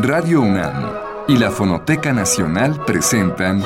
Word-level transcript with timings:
Radio 0.00 0.42
UNAM 0.42 0.92
y 1.26 1.36
la 1.38 1.50
Fonoteca 1.50 2.12
Nacional 2.12 2.84
presentan 2.84 3.64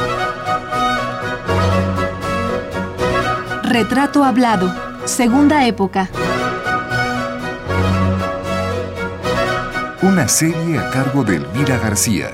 Retrato 3.63 4.25
Hablado, 4.25 4.75
Segunda 5.05 5.67
Época. 5.67 6.09
Una 10.01 10.27
serie 10.27 10.79
a 10.79 10.89
cargo 10.89 11.23
de 11.23 11.37
Elvira 11.37 11.77
García. 11.77 12.31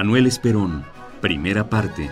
Manuel 0.00 0.26
Esperón, 0.26 0.82
primera 1.20 1.68
parte. 1.68 2.08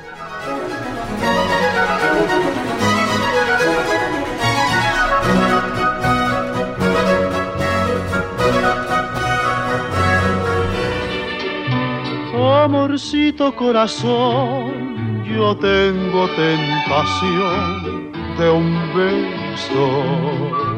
Amorcito 12.34 13.56
corazón, 13.56 15.24
yo 15.24 15.56
tengo 15.56 16.28
tentación 16.36 18.12
de 18.36 18.50
un 18.50 18.68
beso. 18.94 20.68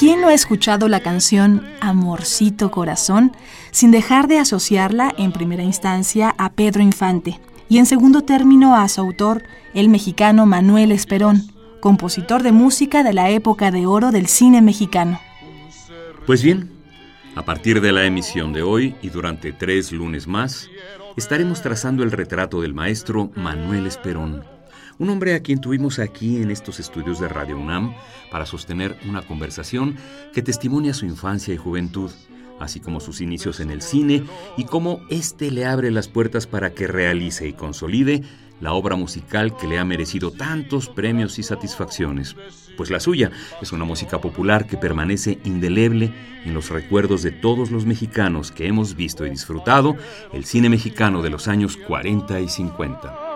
¿Quién 0.00 0.20
no 0.20 0.28
ha 0.28 0.34
escuchado 0.34 0.88
la 0.88 0.98
canción 0.98 1.62
Amorcito 1.90 2.70
Corazón 2.70 3.32
sin 3.70 3.90
dejar 3.90 4.26
de 4.26 4.38
asociarla 4.38 5.14
en 5.16 5.32
primera 5.32 5.62
instancia 5.62 6.34
a 6.38 6.52
Pedro 6.52 6.82
Infante 6.82 7.38
y 7.68 7.78
en 7.78 7.86
segundo 7.86 8.22
término 8.22 8.74
a 8.74 8.88
su 8.88 9.00
autor, 9.00 9.44
el 9.74 9.88
mexicano 9.88 10.44
Manuel 10.44 10.90
Esperón, 10.90 11.52
compositor 11.80 12.42
de 12.42 12.52
música 12.52 13.02
de 13.04 13.12
la 13.12 13.30
época 13.30 13.70
de 13.70 13.86
oro 13.86 14.10
del 14.10 14.26
cine 14.26 14.60
mexicano? 14.60 15.20
Pues 16.26 16.42
bien, 16.42 16.70
a 17.36 17.44
partir 17.44 17.80
de 17.80 17.92
la 17.92 18.04
emisión 18.04 18.52
de 18.52 18.62
hoy 18.62 18.96
y 19.02 19.10
durante 19.10 19.52
tres 19.52 19.92
lunes 19.92 20.26
más, 20.26 20.68
estaremos 21.16 21.62
trazando 21.62 22.02
el 22.02 22.10
retrato 22.10 22.60
del 22.60 22.74
maestro 22.74 23.30
Manuel 23.36 23.86
Esperón 23.86 24.44
un 25.00 25.08
hombre 25.08 25.34
a 25.34 25.40
quien 25.40 25.62
tuvimos 25.62 25.98
aquí 25.98 26.42
en 26.42 26.50
estos 26.50 26.78
estudios 26.78 27.18
de 27.18 27.28
Radio 27.28 27.58
UNAM 27.58 27.94
para 28.30 28.44
sostener 28.44 28.98
una 29.08 29.22
conversación 29.22 29.96
que 30.34 30.42
testimonia 30.42 30.92
su 30.92 31.06
infancia 31.06 31.54
y 31.54 31.56
juventud, 31.56 32.10
así 32.60 32.80
como 32.80 33.00
sus 33.00 33.22
inicios 33.22 33.60
en 33.60 33.70
el 33.70 33.80
cine 33.80 34.24
y 34.58 34.66
cómo 34.66 35.00
éste 35.08 35.50
le 35.50 35.64
abre 35.64 35.90
las 35.90 36.06
puertas 36.06 36.46
para 36.46 36.74
que 36.74 36.86
realice 36.86 37.48
y 37.48 37.54
consolide 37.54 38.22
la 38.60 38.74
obra 38.74 38.94
musical 38.94 39.56
que 39.56 39.66
le 39.66 39.78
ha 39.78 39.86
merecido 39.86 40.32
tantos 40.32 40.90
premios 40.90 41.38
y 41.38 41.44
satisfacciones. 41.44 42.36
Pues 42.76 42.90
la 42.90 43.00
suya 43.00 43.30
es 43.62 43.72
una 43.72 43.86
música 43.86 44.20
popular 44.20 44.66
que 44.66 44.76
permanece 44.76 45.38
indeleble 45.44 46.12
en 46.44 46.52
los 46.52 46.68
recuerdos 46.68 47.22
de 47.22 47.30
todos 47.30 47.70
los 47.70 47.86
mexicanos 47.86 48.52
que 48.52 48.66
hemos 48.66 48.96
visto 48.96 49.24
y 49.24 49.30
disfrutado 49.30 49.96
el 50.34 50.44
cine 50.44 50.68
mexicano 50.68 51.22
de 51.22 51.30
los 51.30 51.48
años 51.48 51.78
40 51.78 52.38
y 52.40 52.48
50 52.50 53.29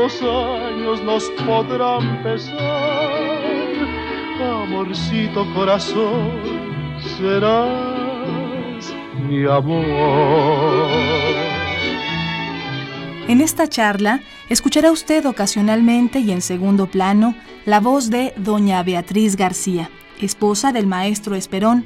los 0.00 0.22
años 0.22 1.02
nos 1.02 1.24
podrán 1.46 2.22
pesar. 2.22 3.50
Amorcito 4.42 5.46
corazón, 5.54 6.30
serás 7.18 8.92
mi 9.28 9.44
amor. 9.44 11.20
En 13.28 13.40
esta 13.40 13.68
charla 13.68 14.20
escuchará 14.48 14.90
usted 14.90 15.24
ocasionalmente 15.26 16.18
y 16.20 16.32
en 16.32 16.40
segundo 16.40 16.86
plano 16.86 17.34
la 17.64 17.78
voz 17.80 18.10
de 18.10 18.32
doña 18.36 18.82
Beatriz 18.82 19.36
García, 19.36 19.90
esposa 20.20 20.72
del 20.72 20.86
maestro 20.86 21.36
Esperón, 21.36 21.84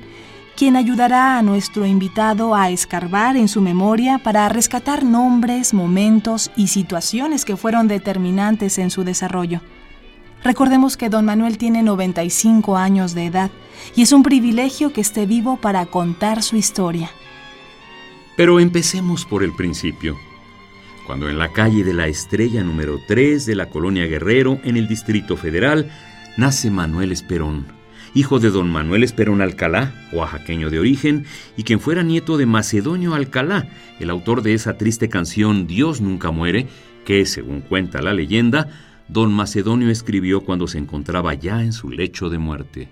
quien 0.57 0.77
ayudará 0.77 1.37
a 1.39 1.43
nuestro 1.43 1.85
invitado 1.85 2.55
a 2.55 2.71
escarbar 2.71 3.37
en 3.37 3.49
su 3.49 3.61
memoria 3.61 4.19
para 4.19 4.49
rescatar 4.49 5.05
nombres, 5.05 5.75
momentos 5.75 6.51
y 6.57 6.69
situaciones 6.69 7.45
que 7.45 7.57
fueron 7.57 7.89
determinantes 7.89 8.79
en 8.79 8.91
su 8.91 9.05
desarrollo. 9.05 9.61
Recordemos 10.45 10.97
que 10.97 11.09
don 11.09 11.25
Manuel 11.25 11.59
tiene 11.59 11.83
95 11.83 12.77
años 12.77 13.15
de 13.15 13.27
edad 13.27 13.51
y 13.97 14.03
es 14.03 14.13
un 14.13 14.23
privilegio 14.23 14.93
que 14.93 15.01
esté 15.01 15.27
vivo 15.27 15.57
para 15.57 15.87
contar 15.87 16.43
su 16.43 16.57
historia. 16.57 17.11
Pero 18.37 18.61
empecemos 18.61 19.25
por 19.25 19.43
el 19.43 19.55
principio. 19.55 20.17
Cuando 21.07 21.29
en 21.29 21.39
la 21.39 21.53
calle 21.53 21.85
de 21.85 21.95
la 21.95 22.07
Estrella 22.07 22.63
número 22.63 22.99
3 23.07 23.45
de 23.47 23.55
la 23.55 23.71
colonia 23.71 24.07
Guerrero, 24.07 24.61
en 24.65 24.77
el 24.77 24.89
Distrito 24.89 25.37
Federal, 25.37 25.91
nace 26.37 26.71
Manuel 26.71 27.13
Esperón 27.13 27.84
hijo 28.15 28.39
de 28.39 28.51
don 28.51 28.71
Manuel 28.71 29.03
Esperón 29.03 29.43
Alcalá, 29.43 29.93
oaxaqueño 30.13 30.71
de 30.71 30.79
origen, 30.79 31.27
y 31.57 31.65
quien 31.65 31.81
fuera 31.81 32.03
nieto 32.03 32.37
de 32.37 32.47
Macedonio 32.47 33.15
Alcalá, 33.15 33.69
el 33.99 34.11
autor 34.11 34.43
de 34.43 34.55
esa 34.55 34.79
triste 34.79 35.09
canción 35.09 35.67
Dios 35.67 36.01
nunca 36.01 36.31
muere, 36.31 36.69
que, 37.05 37.27
según 37.27 37.61
cuenta 37.61 38.01
la 38.01 38.15
leyenda, 38.15 38.69
don 39.09 39.33
Macedonio 39.33 39.91
escribió 39.91 40.43
cuando 40.43 40.69
se 40.69 40.79
encontraba 40.79 41.35
ya 41.35 41.63
en 41.63 41.73
su 41.73 41.91
lecho 41.91 42.31
de 42.31 42.39
muerte. 42.39 42.89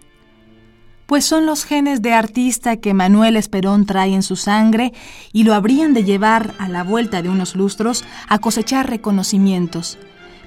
Pues 1.06 1.24
son 1.24 1.46
los 1.46 1.64
genes 1.64 2.00
de 2.00 2.14
artista 2.14 2.76
que 2.76 2.94
Manuel 2.94 3.36
Esperón 3.36 3.86
trae 3.86 4.14
en 4.14 4.22
su 4.22 4.36
sangre 4.36 4.92
y 5.32 5.44
lo 5.44 5.54
habrían 5.54 5.94
de 5.94 6.04
llevar 6.04 6.54
a 6.58 6.68
la 6.68 6.84
vuelta 6.84 7.22
de 7.22 7.28
unos 7.28 7.54
lustros 7.54 8.04
a 8.28 8.38
cosechar 8.38 8.88
reconocimientos. 8.88 9.98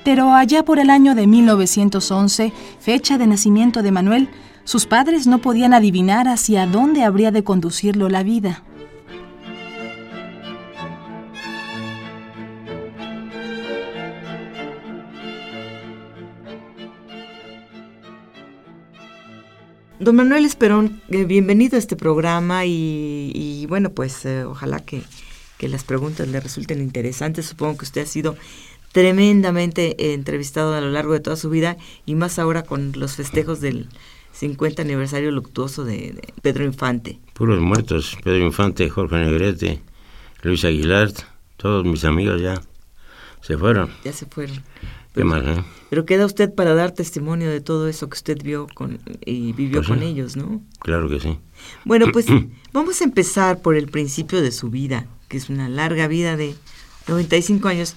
Pero 0.03 0.34
allá 0.34 0.63
por 0.63 0.80
el 0.80 0.90
año 0.90 1.13
de 1.13 1.28
1911, 1.28 2.52
fecha 2.80 3.18
de 3.18 3.28
nacimiento 3.28 3.84
de 3.84 3.92
Manuel, 3.92 4.30
sus 4.66 4.88
padres 4.88 5.28
no 5.28 5.40
podían 5.40 5.74
adivinar 5.74 6.28
hacia 6.28 6.66
dónde 6.66 7.03
habría 7.03 7.31
de 7.31 7.44
conducirlo 7.44 8.09
la 8.09 8.24
vida. 8.24 8.64
Don 20.00 20.16
Manuel 20.16 20.46
Esperón, 20.46 21.02
eh, 21.09 21.24
bienvenido 21.24 21.78
a 21.78 21.80
este 21.80 21.96
programa 21.96 22.66
y, 22.66 23.66
bueno, 23.70 23.92
pues 23.92 24.25
eh, 24.25 24.44
ojalá 24.44 24.80
que, 24.80 25.02
que, 25.58 25.68
las 25.70 25.84
preguntas 25.84 26.28
le 26.28 26.40
resulten 26.40 26.81
interesantes. 26.81 27.46
Supongo 27.46 27.78
que 27.78 27.86
usted 27.86 28.02
ha 28.02 28.06
sido 28.06 28.36
tremendamente 28.92 30.14
entrevistado 30.14 30.75
a 30.75 30.81
lo 30.81 30.90
largo 30.90 31.14
de 31.14 31.22
toda 31.22 31.38
su 31.38 31.50
vida 31.50 31.78
y 32.06 32.16
más 32.16 32.40
ahora 32.40 32.64
con 32.64 32.92
los 32.96 33.16
festejos 33.16 33.62
del, 33.62 33.88
50 34.35 34.81
aniversario 34.81 35.31
luctuoso 35.31 35.85
de, 35.85 36.19
Pedro 36.41 36.66
Infante. 36.66 37.19
Puros 37.34 37.59
muertos, 37.59 38.18
Pedro 38.23 38.46
Infante, 38.46 38.90
Jorge 38.90 39.16
Negrete, 39.16 39.81
Luis 40.44 40.66
Aguilar, 40.66 41.12
todos 41.57 41.85
mis 41.85 42.03
amigos 42.03 42.41
ya 42.41 42.62
se 43.41 43.57
fueron. 43.57 43.90
Ya 44.03 44.12
se 44.12 44.25
fueron. 44.25 44.62
Qué 45.13 45.24
mal, 45.24 45.47
¿eh? 45.47 45.63
Pero 45.90 46.06
queda 46.06 46.25
usted 46.25 46.53
para 46.53 46.74
dar 46.74 46.91
testimonio 46.91 47.50
de 47.50 47.62
todo 47.62 47.88
eso 47.88 48.09
que 48.09 48.16
usted 48.16 48.38
vio 48.44 48.68
con, 48.74 49.00
y 49.25 49.53
vivió 49.53 49.78
pues 49.78 49.88
con 49.88 50.03
ellos, 50.03 50.35
¿no? 50.35 50.62
Claro 50.79 51.07
que 51.07 51.22
sí. 51.22 51.40
Bueno, 51.85 52.07
pues 52.12 52.25
vamos 52.74 53.00
a 53.00 53.06
empezar 53.06 53.62
por 53.62 53.75
el 53.75 53.88
principio 53.88 54.41
de 54.41 54.51
su 54.51 54.69
vida, 54.69 55.07
que 55.29 55.38
es 55.38 55.50
una 55.50 55.69
larga 55.69 56.09
vida 56.09 56.35
de 56.35 56.56
95 57.07 57.69
años. 57.69 57.95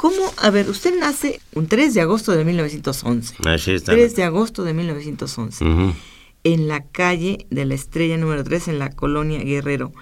¿Cómo? 0.00 0.32
A 0.38 0.48
ver, 0.48 0.70
usted 0.70 0.98
nace 0.98 1.42
un 1.52 1.66
3 1.66 1.92
de 1.92 2.00
agosto 2.00 2.32
de 2.32 2.42
1911. 2.42 3.34
Así 3.44 3.72
está. 3.72 3.92
3 3.92 4.16
de 4.16 4.22
agosto 4.24 4.64
de 4.64 4.72
1911. 4.72 5.62
En 6.42 6.68
la 6.68 6.86
calle 6.86 7.46
de 7.50 7.66
la 7.66 7.74
Estrella 7.74 8.16
número 8.16 8.42
3, 8.42 8.68
en 8.68 8.78
la 8.78 8.92
colonia 8.92 9.40
Guerrero. 9.40 9.92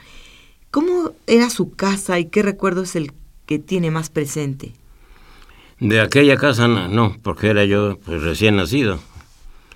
¿Cómo 0.70 1.14
era 1.26 1.50
su 1.50 1.74
casa 1.74 2.20
y 2.20 2.26
qué 2.26 2.44
recuerdo 2.44 2.82
es 2.82 2.94
el 2.94 3.10
que 3.44 3.58
tiene 3.58 3.90
más 3.90 4.08
presente? 4.08 4.72
De 5.80 6.00
aquella 6.00 6.36
casa 6.36 6.68
no, 6.68 7.16
porque 7.20 7.48
era 7.48 7.64
yo 7.64 7.98
pues, 7.98 8.22
recién 8.22 8.54
nacido. 8.54 9.00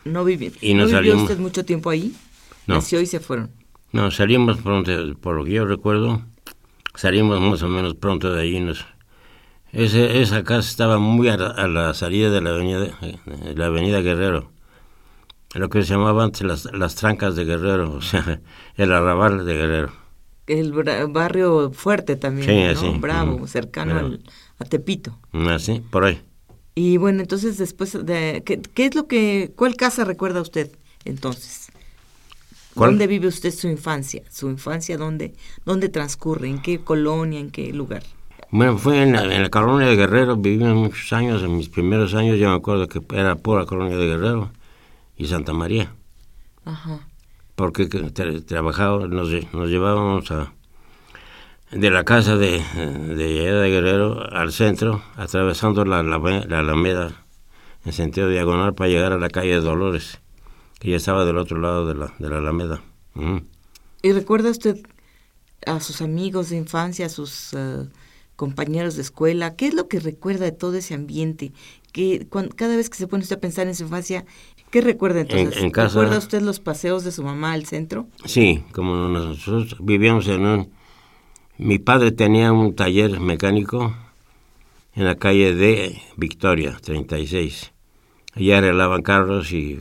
¿No, 0.05 0.25
viví, 0.25 0.53
y 0.61 0.75
¿no 0.75 0.87
vivió 0.87 1.17
usted 1.17 1.39
mucho 1.41 1.65
tiempo 1.65 1.91
ahí? 1.91 2.15
No. 2.69 2.77
Nació 2.77 3.01
y 3.01 3.07
se 3.07 3.19
fueron. 3.19 3.51
No, 3.91 4.13
salimos 4.13 4.59
pronto, 4.59 4.93
por 5.21 5.35
lo 5.35 5.45
que 5.45 5.51
yo 5.51 5.65
recuerdo, 5.65 6.23
salimos 6.95 7.41
más 7.41 7.61
o 7.65 7.69
menos 7.69 7.97
pronto 7.97 8.33
de 8.33 8.43
allí. 8.43 8.61
Nos, 8.61 8.87
ese, 9.73 10.21
esa 10.21 10.45
casa 10.45 10.69
estaba 10.69 10.99
muy 10.99 11.29
a 11.29 11.37
la, 11.37 11.95
salida 11.95 12.31
de 12.31 12.41
la 12.41 12.51
avenida, 12.51 12.99
la 13.55 13.67
avenida 13.67 14.01
Guerrero, 14.01 14.51
lo 15.55 15.69
que 15.71 15.83
se 15.83 15.95
llamaba 15.95 16.25
antes 16.25 16.43
las, 16.43 16.65
las 16.73 16.95
trancas 16.95 17.37
de 17.37 17.45
Guerrero, 17.45 17.95
o 17.95 18.03
sea, 18.03 18.41
el 18.77 18.93
arrabal 18.93 19.45
de 19.47 19.55
Guerrero. 19.55 19.93
El 20.47 20.73
barrio 20.73 21.71
fuerte 21.73 22.17
también, 22.17 22.75
¿no? 22.75 22.99
Bravo, 22.99 23.47
cercano 23.47 23.99
al, 23.99 24.23
a 24.59 24.65
Tepito. 24.65 25.19
Así, 25.33 25.81
ah, 25.83 25.89
por 25.91 26.05
ahí. 26.05 26.21
Y 26.75 26.97
bueno, 26.97 27.21
entonces 27.21 27.59
después 27.59 27.93
de... 28.05 28.43
¿qué, 28.45 28.61
¿qué, 28.61 28.87
es 28.87 28.95
lo 28.95 29.07
que... 29.07 29.53
¿Cuál 29.57 29.77
casa 29.77 30.05
recuerda 30.05 30.41
usted 30.41 30.71
entonces? 31.05 31.71
¿Dónde 32.75 33.07
vive 33.07 33.29
usted 33.29 33.53
su 33.53 33.69
infancia? 33.69 34.23
¿Su 34.31 34.49
infancia 34.49 34.97
dónde, 34.97 35.35
dónde 35.65 35.89
transcurre? 35.89 36.49
¿En 36.49 36.63
qué 36.63 36.81
colonia? 36.81 37.39
¿En 37.39 37.51
qué 37.51 37.73
lugar? 37.73 38.03
Bueno, 38.53 38.77
fue 38.77 39.03
en 39.03 39.13
la, 39.13 39.49
colonia 39.49 39.89
de 39.89 39.97
Guerrero, 39.97 40.37
viví 40.37 40.63
muchos 40.63 41.11
años, 41.15 41.43
en 41.43 41.57
mis 41.57 41.71
primeros 41.71 42.13
años 42.13 42.39
yo 42.39 42.51
me 42.51 42.57
acuerdo 42.57 42.87
que 42.87 43.01
era 43.15 43.35
pura 43.35 43.65
colonia 43.65 43.97
de 43.97 44.07
Guerrero 44.07 44.51
y 45.17 45.27
Santa 45.27 45.55
María. 45.55 45.95
Ajá. 46.67 47.01
Porque 47.55 47.87
trabajaba, 47.87 49.09
nos, 49.09 49.31
nos 49.55 49.71
llevábamos 49.71 50.31
a, 50.33 50.53
de 51.71 51.91
la 51.91 52.05
casa 52.05 52.37
de, 52.37 52.63
de, 52.77 53.15
de 53.15 53.71
Guerrero 53.71 54.31
al 54.31 54.53
centro, 54.53 55.03
atravesando 55.17 55.87
la, 55.87 56.03
la, 56.03 56.17
Alameda 56.59 57.25
en 57.87 57.93
sentido 57.95 58.29
diagonal 58.29 58.75
para 58.75 58.91
llegar 58.91 59.15
a 59.15 59.19
la 59.19 59.31
calle 59.31 59.53
de 59.53 59.61
Dolores, 59.63 60.21
que 60.79 60.91
ya 60.91 60.99
estaba 60.99 61.25
del 61.25 61.39
otro 61.39 61.59
lado 61.59 61.87
de 61.87 61.95
la, 61.95 62.13
de 62.19 62.29
la 62.29 62.37
Alameda. 62.37 62.83
¿Y 64.03 64.13
recuerda 64.13 64.51
usted 64.51 64.77
a 65.65 65.81
sus 65.81 66.03
amigos 66.03 66.51
de 66.51 66.59
infancia, 66.59 67.07
a 67.07 67.09
sus 67.09 67.55
eh, 67.55 67.87
compañeros 68.43 68.97
de 68.97 69.03
escuela? 69.03 69.55
¿Qué 69.55 69.69
es 69.69 69.75
lo 69.75 69.87
que 69.87 70.01
recuerda 70.01 70.47
de 70.47 70.51
todo 70.51 70.75
ese 70.75 70.95
ambiente? 70.95 71.53
Que 71.93 72.27
cada 72.57 72.75
vez 72.75 72.91
que 72.91 72.97
se 72.97 73.07
pone 73.07 73.23
usted 73.23 73.37
a 73.37 73.41
pensar 73.41 73.69
en 73.69 73.77
su 73.77 73.85
infancia, 73.85 74.25
¿qué 74.73 74.81
recuerda 74.81 75.21
entonces? 75.21 75.63
En, 75.63 75.73
¿Recuerda 75.73 76.19
usted 76.19 76.43
los 76.43 76.59
paseos 76.59 77.05
de 77.05 77.13
su 77.13 77.23
mamá 77.23 77.53
al 77.53 77.67
centro? 77.67 78.09
Sí, 78.25 78.65
como 78.73 78.97
nosotros 79.09 79.77
vivíamos 79.79 80.27
en 80.27 80.45
un 80.45 80.73
mi 81.59 81.79
padre 81.79 82.11
tenía 82.11 82.51
un 82.51 82.75
taller 82.75 83.21
mecánico 83.21 83.95
en 84.95 85.05
la 85.05 85.15
calle 85.15 85.55
de 85.55 86.03
Victoria, 86.17 86.77
36. 86.83 87.73
Allí 88.35 88.51
arreglaban 88.51 89.03
carros 89.03 89.53
y 89.53 89.79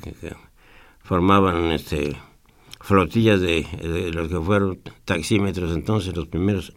formaban 0.99 1.71
este, 1.71 2.15
flotillas 2.81 3.41
de, 3.41 3.65
los 4.13 4.27
que 4.27 4.39
fueron 4.39 4.79
taxímetros 5.03 5.75
entonces, 5.75 6.15
los 6.15 6.27
primeros. 6.27 6.73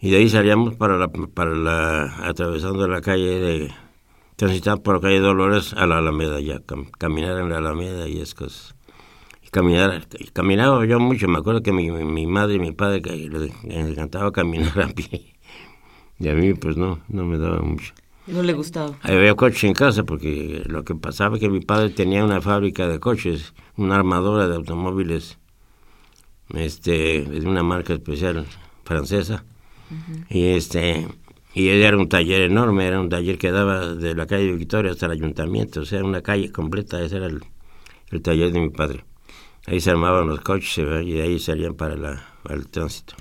Y 0.00 0.10
de 0.10 0.16
ahí 0.16 0.28
salíamos 0.28 0.76
para 0.76 0.96
la, 0.96 1.08
para 1.08 1.54
la 1.54 2.26
atravesando 2.26 2.88
la 2.88 3.00
calle 3.00 3.38
de, 3.38 3.74
transitando 4.36 4.82
por 4.82 4.96
la 4.96 5.00
calle 5.00 5.20
Dolores 5.20 5.74
a 5.74 5.86
la 5.86 5.98
Alameda, 5.98 6.40
ya, 6.40 6.60
caminar 6.98 7.38
en 7.38 7.50
la 7.50 7.58
Alameda 7.58 8.08
y 8.08 8.20
es 8.20 8.34
cosas 8.34 8.74
caminar, 9.50 10.06
caminaba 10.32 10.84
yo 10.86 11.00
mucho, 11.00 11.28
me 11.28 11.38
acuerdo 11.38 11.62
que 11.62 11.72
mi, 11.72 11.90
mi 11.90 12.26
madre 12.26 12.54
y 12.54 12.58
mi 12.60 12.72
padre 12.72 13.02
que 13.02 13.10
les 13.10 13.52
encantaba 13.64 14.32
caminar 14.32 14.80
a 14.80 14.88
pie. 14.88 15.34
Y 16.18 16.28
a 16.28 16.34
mí 16.34 16.54
pues 16.54 16.76
no, 16.76 17.00
no 17.08 17.24
me 17.24 17.38
daba 17.38 17.60
mucho. 17.60 17.92
No 18.26 18.42
le 18.42 18.52
gustaba. 18.52 18.96
Había 19.02 19.34
coches 19.34 19.64
en 19.64 19.72
casa 19.72 20.04
porque 20.04 20.62
lo 20.66 20.84
que 20.84 20.94
pasaba 20.94 21.36
es 21.36 21.40
que 21.40 21.48
mi 21.48 21.60
padre 21.60 21.90
tenía 21.90 22.24
una 22.24 22.40
fábrica 22.40 22.86
de 22.86 23.00
coches, 23.00 23.54
una 23.76 23.96
armadora 23.96 24.46
de 24.46 24.54
automóviles, 24.54 25.38
este, 26.54 27.22
de 27.22 27.48
una 27.48 27.62
marca 27.62 27.94
especial 27.94 28.46
francesa. 28.84 29.44
Y 30.28 30.48
este, 30.48 31.08
y 31.54 31.68
era 31.68 31.96
un 31.96 32.08
taller 32.08 32.42
enorme, 32.42 32.86
era 32.86 33.00
un 33.00 33.08
taller 33.08 33.38
que 33.38 33.50
daba 33.50 33.94
de 33.94 34.14
la 34.14 34.26
calle 34.26 34.52
Victoria 34.52 34.92
hasta 34.92 35.06
el 35.06 35.12
ayuntamiento, 35.12 35.80
o 35.80 35.84
sea, 35.84 36.04
una 36.04 36.22
calle 36.22 36.52
completa, 36.52 37.02
ese 37.02 37.16
era 37.16 37.26
el 37.26 38.22
taller 38.22 38.52
de 38.52 38.60
mi 38.60 38.70
padre. 38.70 39.04
Ahí 39.66 39.80
se 39.80 39.90
armaban 39.90 40.26
los 40.26 40.40
coches 40.40 40.78
y 40.78 41.12
de 41.12 41.22
ahí 41.22 41.38
salían 41.38 41.74
para, 41.74 41.94
el 42.48 42.68
tránsito. 42.68 43.14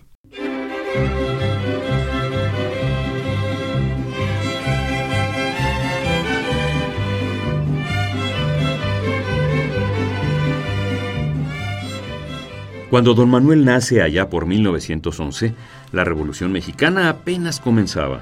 Cuando 12.90 13.14
don 13.14 13.30
Manuel 13.30 13.66
nace 13.66 14.02
allá 14.02 14.30
por 14.30 14.48
1911, 14.48 15.54
la 15.92 16.04
Revolución 16.04 16.52
Mexicana 16.52 17.10
apenas 17.10 17.60
comenzaba. 17.60 18.22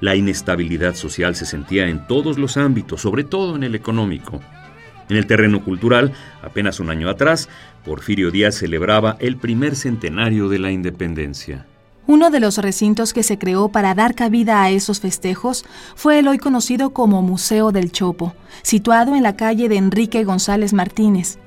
La 0.00 0.16
inestabilidad 0.16 0.94
social 0.94 1.36
se 1.36 1.44
sentía 1.44 1.88
en 1.88 2.06
todos 2.06 2.38
los 2.38 2.56
ámbitos, 2.56 3.02
sobre 3.02 3.24
todo 3.24 3.56
en 3.56 3.64
el 3.64 3.74
económico. 3.74 4.40
En 5.10 5.16
el 5.16 5.26
terreno 5.26 5.62
cultural, 5.62 6.12
apenas 6.42 6.80
un 6.80 6.88
año 6.88 7.10
atrás, 7.10 7.48
Porfirio 7.84 8.30
Díaz 8.30 8.54
celebraba 8.54 9.16
el 9.20 9.36
primer 9.36 9.76
centenario 9.76 10.48
de 10.48 10.58
la 10.58 10.70
independencia. 10.70 11.66
Uno 12.06 12.30
de 12.30 12.40
los 12.40 12.58
recintos 12.58 13.12
que 13.12 13.22
se 13.22 13.38
creó 13.38 13.68
para 13.68 13.94
dar 13.94 14.14
cabida 14.14 14.62
a 14.62 14.70
esos 14.70 15.00
festejos 15.00 15.64
fue 15.94 16.18
el 16.18 16.28
hoy 16.28 16.38
conocido 16.38 16.90
como 16.90 17.22
Museo 17.22 17.72
del 17.72 17.92
Chopo, 17.92 18.34
situado 18.62 19.14
en 19.14 19.22
la 19.22 19.36
calle 19.36 19.68
de 19.68 19.76
Enrique 19.76 20.24
González 20.24 20.72
Martínez. 20.72 21.38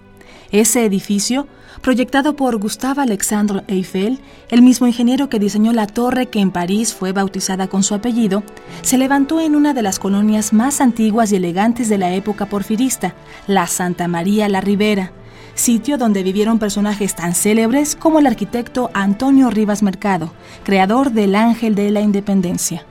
Ese 0.54 0.86
edificio 0.86 1.48
proyectado 1.82 2.36
por 2.36 2.58
Gustave 2.58 3.02
Alexandre 3.02 3.64
Eiffel, 3.68 4.20
el 4.50 4.62
mismo 4.62 4.86
ingeniero 4.86 5.28
que 5.28 5.40
diseñó 5.40 5.74
la 5.74 5.88
torre 5.88 6.28
que 6.28 6.40
en 6.40 6.52
París 6.52 6.94
fue 6.94 7.12
bautizada 7.12 7.68
con 7.68 7.82
su 7.82 7.96
apellido, 7.96 8.44
se 8.84 9.00
levantó 9.00 9.42
en 9.42 9.56
una 9.56 9.74
de 9.74 9.82
las 9.82 9.98
colonias 9.98 10.54
más 10.54 10.80
antiguas 10.80 11.32
y 11.32 11.38
elegantes 11.38 11.90
de 11.90 11.98
la 11.98 12.14
época 12.14 12.46
porfirista, 12.46 13.16
la 13.48 13.66
Santa 13.66 14.08
María 14.08 14.48
la 14.48 14.62
Ribera, 14.62 15.12
sitio 15.56 15.98
donde 15.98 16.22
vivieron 16.22 16.60
personajes 16.60 17.16
tan 17.16 17.34
célebres 17.34 17.96
como 17.96 18.20
el 18.20 18.28
arquitecto 18.28 18.92
Antonio 18.94 19.50
Rivas 19.50 19.82
Mercado, 19.82 20.32
creador 20.64 21.14
del 21.14 21.34
Ángel 21.34 21.74
de 21.74 21.90
la 21.90 22.02
Independencia. 22.02 22.86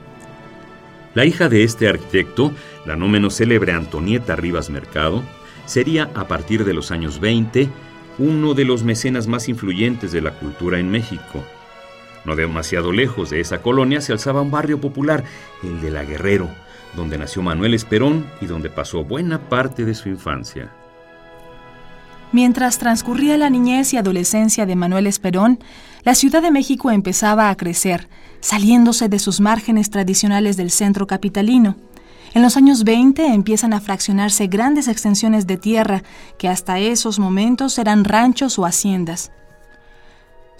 La 1.13 1.23
hija 1.23 1.47
de 1.47 1.63
este 1.63 1.87
arquitecto, 1.87 2.51
la 2.85 2.97
no 2.97 3.07
menos 3.07 3.35
célebre 3.35 3.71
Antonieta 3.71 4.35
Rivas 4.35 4.69
Mercado, 4.69 5.23
sería 5.65 6.09
a 6.15 6.27
partir 6.27 6.65
de 6.65 6.73
los 6.73 6.91
años 6.91 7.19
20 7.19 7.69
uno 8.19 8.53
de 8.53 8.65
los 8.65 8.83
mecenas 8.83 9.27
más 9.27 9.49
influyentes 9.49 10.11
de 10.11 10.21
la 10.21 10.31
cultura 10.31 10.79
en 10.79 10.89
México. 10.89 11.43
No 12.25 12.35
demasiado 12.35 12.91
lejos 12.91 13.29
de 13.29 13.39
esa 13.39 13.61
colonia 13.61 14.01
se 14.01 14.13
alzaba 14.13 14.41
un 14.41 14.51
barrio 14.51 14.79
popular, 14.79 15.23
el 15.63 15.81
de 15.81 15.91
La 15.91 16.03
Guerrero, 16.03 16.49
donde 16.95 17.17
nació 17.17 17.41
Manuel 17.41 17.73
Esperón 17.73 18.25
y 18.39 18.45
donde 18.45 18.69
pasó 18.69 19.03
buena 19.03 19.49
parte 19.49 19.83
de 19.83 19.95
su 19.95 20.09
infancia. 20.09 20.71
Mientras 22.31 22.79
transcurría 22.79 23.37
la 23.37 23.49
niñez 23.49 23.93
y 23.93 23.97
adolescencia 23.97 24.65
de 24.65 24.75
Manuel 24.75 25.05
Esperón, 25.05 25.59
la 26.03 26.15
Ciudad 26.15 26.41
de 26.41 26.49
México 26.49 26.89
empezaba 26.89 27.49
a 27.49 27.55
crecer, 27.55 28.07
saliéndose 28.39 29.07
de 29.07 29.19
sus 29.19 29.39
márgenes 29.39 29.89
tradicionales 29.89 30.57
del 30.57 30.71
centro 30.71 31.05
capitalino. 31.05 31.75
En 32.33 32.41
los 32.41 32.57
años 32.57 32.83
20 32.83 33.27
empiezan 33.27 33.73
a 33.73 33.79
fraccionarse 33.79 34.47
grandes 34.47 34.87
extensiones 34.87 35.45
de 35.45 35.57
tierra 35.57 36.01
que 36.39 36.49
hasta 36.49 36.79
esos 36.79 37.19
momentos 37.19 37.77
eran 37.77 38.03
ranchos 38.03 38.57
o 38.57 38.65
haciendas. 38.65 39.31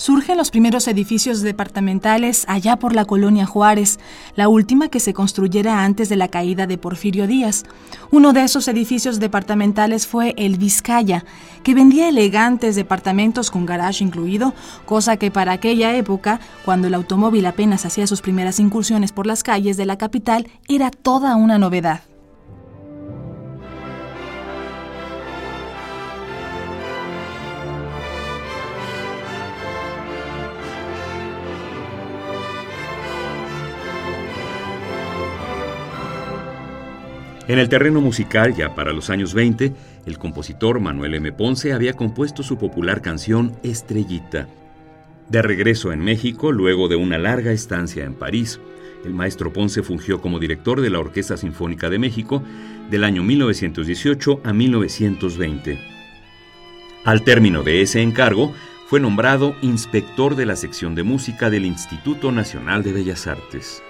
Surgen 0.03 0.35
los 0.35 0.51
primeros 0.51 0.89
edificios 0.89 1.39
departamentales 1.39 2.43
allá 2.49 2.75
por 2.75 2.93
la 2.93 3.05
colonia 3.05 3.45
Juárez, 3.45 3.99
la 4.35 4.49
última 4.49 4.89
que 4.89 4.99
se 4.99 5.13
construyera 5.13 5.85
antes 5.85 6.09
de 6.09 6.17
la 6.17 6.27
caída 6.27 6.67
de 6.67 6.77
Porfirio 6.77 7.25
Díaz. 7.25 7.63
Uno 8.11 8.33
de 8.33 8.43
esos 8.43 8.67
edificios 8.67 9.21
departamentales 9.21 10.05
fue 10.05 10.33
el 10.35 10.57
Vizcaya, 10.57 11.23
que 11.63 11.73
vendía 11.73 12.09
elegantes 12.09 12.75
departamentos 12.75 13.49
con 13.49 13.65
garage 13.65 14.03
incluido, 14.03 14.53
cosa 14.85 15.15
que 15.15 15.31
para 15.31 15.53
aquella 15.53 15.95
época, 15.95 16.41
cuando 16.65 16.87
el 16.87 16.95
automóvil 16.95 17.45
apenas 17.45 17.85
hacía 17.85 18.05
sus 18.05 18.19
primeras 18.19 18.59
incursiones 18.59 19.13
por 19.13 19.25
las 19.25 19.41
calles 19.41 19.77
de 19.77 19.85
la 19.85 19.97
capital, 19.97 20.49
era 20.67 20.91
toda 20.91 21.37
una 21.37 21.57
novedad. 21.57 22.01
En 37.53 37.59
el 37.59 37.69
terreno 37.69 38.01
musical, 38.01 38.55
ya 38.55 38.73
para 38.73 38.93
los 38.93 39.11
años 39.11 39.35
20, 39.35 39.73
el 40.07 40.17
compositor 40.17 40.79
Manuel 40.79 41.13
M. 41.13 41.31
Ponce 41.33 41.71
había 41.71 41.93
compuesto 41.93 42.41
su 42.41 42.57
popular 42.57 43.03
canción 43.03 43.55
Estrellita. 43.61 44.47
De 45.29 45.39
regreso 45.43 45.93
en 45.93 45.99
México, 45.99 46.51
luego 46.51 46.87
de 46.87 46.95
una 46.95 47.19
larga 47.19 47.51
estancia 47.51 48.05
en 48.05 48.15
París, 48.15 48.59
el 49.05 49.13
maestro 49.13 49.53
Ponce 49.53 49.83
fungió 49.83 50.19
como 50.19 50.39
director 50.39 50.81
de 50.81 50.89
la 50.89 50.97
Orquesta 50.97 51.37
Sinfónica 51.37 51.91
de 51.91 51.99
México 51.99 52.41
del 52.89 53.03
año 53.03 53.21
1918 53.21 54.41
a 54.43 54.51
1920. 54.51 55.79
Al 57.05 57.21
término 57.23 57.61
de 57.61 57.83
ese 57.83 58.01
encargo, 58.01 58.51
fue 58.87 58.99
nombrado 58.99 59.55
inspector 59.61 60.35
de 60.35 60.47
la 60.47 60.55
sección 60.55 60.95
de 60.95 61.03
música 61.03 61.51
del 61.51 61.67
Instituto 61.67 62.31
Nacional 62.31 62.81
de 62.81 62.93
Bellas 62.93 63.27
Artes. 63.27 63.83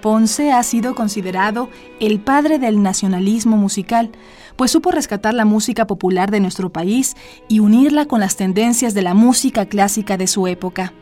Ponce 0.00 0.52
ha 0.52 0.62
sido 0.62 0.94
considerado 0.94 1.68
el 2.00 2.20
padre 2.20 2.58
del 2.58 2.82
nacionalismo 2.82 3.56
musical, 3.56 4.10
pues 4.56 4.70
supo 4.70 4.90
rescatar 4.90 5.34
la 5.34 5.44
música 5.44 5.86
popular 5.86 6.30
de 6.30 6.40
nuestro 6.40 6.70
país 6.70 7.16
y 7.48 7.60
unirla 7.60 8.06
con 8.06 8.20
las 8.20 8.36
tendencias 8.36 8.94
de 8.94 9.02
la 9.02 9.14
música 9.14 9.66
clásica 9.66 10.16
de 10.16 10.26
su 10.26 10.46
época. 10.46 10.92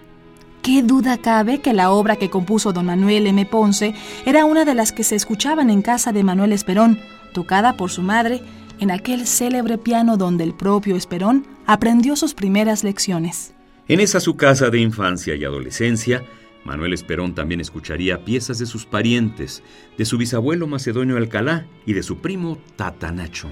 ¿Qué 0.63 0.83
duda 0.83 1.19
cabe 1.19 1.61
que 1.61 1.73
la 1.73 1.91
obra 1.91 2.17
que 2.17 2.31
compuso 2.31 2.73
don 2.73 2.87
Manuel 2.87 3.27
M. 3.27 3.47
Ponce 3.47 3.95
era 4.25 4.45
una 4.45 4.65
de 4.65 4.75
las 4.75 4.93
que 4.93 5.05
se 5.05 5.15
escuchaban 5.15 5.71
en 5.71 5.81
casa 5.81 6.13
de 6.13 6.25
Manuel 6.25 6.53
Esperón, 6.53 6.99
tocada 7.33 7.77
por 7.77 7.91
su 7.91 8.03
madre 8.03 8.43
en 8.81 8.91
aquel 8.91 9.27
célebre 9.27 9.79
piano 9.79 10.17
donde 10.17 10.45
el 10.45 10.55
propio 10.55 10.97
Esperón 10.97 11.47
aprendió 11.67 12.17
sus 12.17 12.35
primeras 12.35 12.83
lecciones? 12.85 13.55
En 13.89 14.01
esa 14.01 14.19
su 14.19 14.37
casa 14.37 14.69
de 14.71 14.81
infancia 14.81 15.37
y 15.37 15.45
adolescencia, 15.45 16.25
Manuel 16.67 16.93
Esperón 16.93 17.35
también 17.35 17.61
escucharía 17.61 18.25
piezas 18.25 18.59
de 18.59 18.67
sus 18.67 18.85
parientes, 18.85 19.63
de 19.97 20.05
su 20.05 20.19
bisabuelo 20.19 20.67
Macedonio 20.67 21.17
Alcalá 21.17 21.67
y 21.87 21.93
de 21.93 22.03
su 22.03 22.19
primo 22.19 22.59
Tatanacho. 22.75 23.49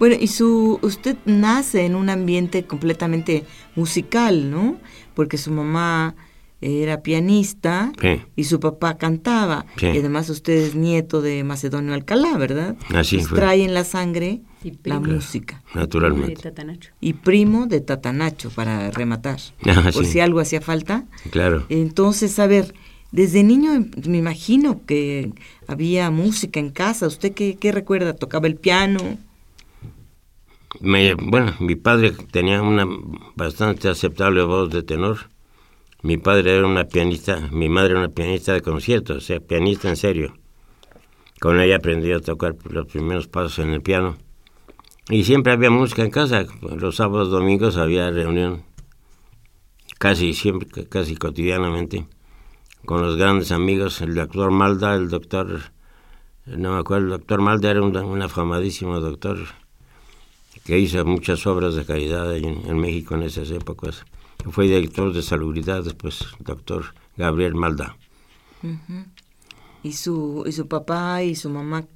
Bueno, 0.00 0.16
y 0.18 0.28
su 0.28 0.78
usted 0.82 1.16
nace 1.26 1.84
en 1.84 1.94
un 1.94 2.08
ambiente 2.08 2.64
completamente 2.64 3.44
musical, 3.76 4.50
¿no? 4.50 4.78
Porque 5.14 5.36
su 5.36 5.50
mamá 5.50 6.16
era 6.60 7.02
pianista 7.02 7.92
Sí. 8.00 8.20
y 8.36 8.44
su 8.44 8.60
papá 8.60 8.98
cantaba. 8.98 9.64
Sí. 9.76 9.86
Y 9.86 9.98
además 9.98 10.28
usted 10.28 10.52
es 10.54 10.74
nieto 10.74 11.22
de 11.22 11.42
Macedonio 11.44 11.94
Alcalá, 11.94 12.36
¿verdad? 12.36 12.76
Así 12.94 13.16
Pues 13.16 13.28
fue. 13.28 13.38
trae 13.38 13.64
en 13.64 13.72
la 13.74 13.84
sangre 13.84 14.42
Y 14.62 14.72
la 14.84 15.00
música. 15.00 15.62
Naturalmente. 15.74 16.52
Y 17.00 17.14
primo 17.14 17.66
de 17.66 17.80
Tatanacho, 17.80 18.50
para 18.50 18.90
rematar. 18.90 19.38
Ah, 19.66 19.90
Por 19.92 20.04
sí. 20.04 20.12
si 20.12 20.20
algo 20.20 20.40
hacía 20.40 20.60
falta. 20.60 21.06
Claro. 21.30 21.64
Entonces, 21.70 22.38
a 22.38 22.46
ver, 22.46 22.74
desde 23.10 23.42
niño 23.42 23.72
em, 23.74 23.90
me 24.06 24.18
imagino 24.18 24.82
que 24.86 25.32
había 25.66 26.10
música 26.10 26.60
en 26.60 26.70
casa. 26.70 27.06
¿Usted 27.06 27.32
qué, 27.32 27.56
qué 27.58 27.72
recuerda? 27.72 28.12
¿Tocaba 28.14 28.46
el 28.48 28.56
piano? 28.56 28.98
Me- 30.80 31.14
bueno, 31.14 31.54
mi 31.58 31.74
padre 31.74 32.12
tenía 32.30 32.62
una 32.62 32.86
bastante 33.34 33.88
aceptable 33.88 34.42
voz 34.42 34.70
de 34.70 34.82
tenor. 34.82 35.30
Mi 36.02 36.16
padre 36.16 36.56
era 36.56 36.66
una 36.66 36.84
pianista, 36.84 37.48
mi 37.52 37.68
madre 37.68 37.90
era 37.90 38.00
una 38.00 38.08
pianista 38.08 38.54
de 38.54 38.62
concierto, 38.62 39.14
o 39.14 39.20
sea, 39.20 39.38
pianista 39.38 39.88
en 39.90 39.96
serio. 39.96 40.34
Con 41.40 41.60
ella 41.60 41.76
aprendí 41.76 42.10
a 42.12 42.20
tocar 42.20 42.56
los 42.70 42.86
primeros 42.86 43.28
pasos 43.28 43.58
en 43.58 43.70
el 43.70 43.82
piano. 43.82 44.16
Y 45.10 45.24
siempre 45.24 45.52
había 45.52 45.70
música 45.70 46.02
en 46.02 46.10
casa. 46.10 46.46
Los 46.62 46.96
sábados, 46.96 47.30
domingos 47.30 47.76
había 47.76 48.10
reunión, 48.10 48.62
casi 49.98 50.32
siempre, 50.32 50.86
casi 50.88 51.16
cotidianamente, 51.16 52.06
con 52.86 53.02
los 53.02 53.16
grandes 53.16 53.52
amigos, 53.52 54.00
el 54.00 54.14
doctor 54.14 54.50
Malda, 54.50 54.94
el 54.94 55.10
doctor, 55.10 55.60
no 56.46 56.72
me 56.72 56.78
acuerdo, 56.78 57.04
el 57.04 57.10
doctor 57.10 57.42
Malda 57.42 57.70
era 57.70 57.82
un, 57.82 57.94
un 57.94 58.22
afamadísimo 58.22 59.00
doctor 59.00 59.38
que 60.64 60.78
hizo 60.78 61.04
muchas 61.04 61.46
obras 61.46 61.74
de 61.74 61.84
caridad 61.84 62.34
en, 62.34 62.66
en 62.66 62.78
México 62.78 63.14
en 63.16 63.24
esas 63.24 63.50
épocas. 63.50 64.06
Fue 64.50 64.64
director 64.66 65.12
de 65.12 65.22
salubridad, 65.22 65.84
después 65.84 66.24
doctor 66.38 66.94
Gabriel 67.16 67.54
Malda. 67.54 67.96
Y 69.82 69.92
su, 69.94 70.44
y 70.46 70.52
su 70.52 70.68
papá 70.68 71.22
y 71.22 71.34
su 71.34 71.50
mamá 71.50 71.86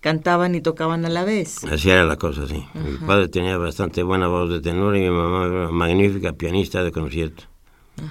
cantaban 0.00 0.54
y 0.54 0.60
tocaban 0.60 1.04
a 1.06 1.08
la 1.08 1.24
vez. 1.24 1.64
Así 1.64 1.90
era 1.90 2.04
la 2.04 2.16
cosa, 2.16 2.46
sí. 2.46 2.64
Mi 2.74 3.06
padre 3.06 3.28
tenía 3.28 3.56
bastante 3.56 4.02
buena 4.02 4.26
voz 4.28 4.50
de 4.50 4.60
tenor 4.60 4.96
y 4.96 5.00
mi 5.00 5.10
mamá 5.10 5.46
era 5.46 5.54
una 5.54 5.70
magnífica 5.70 6.32
pianista 6.32 6.82
de 6.82 6.92
concierto. 6.92 7.44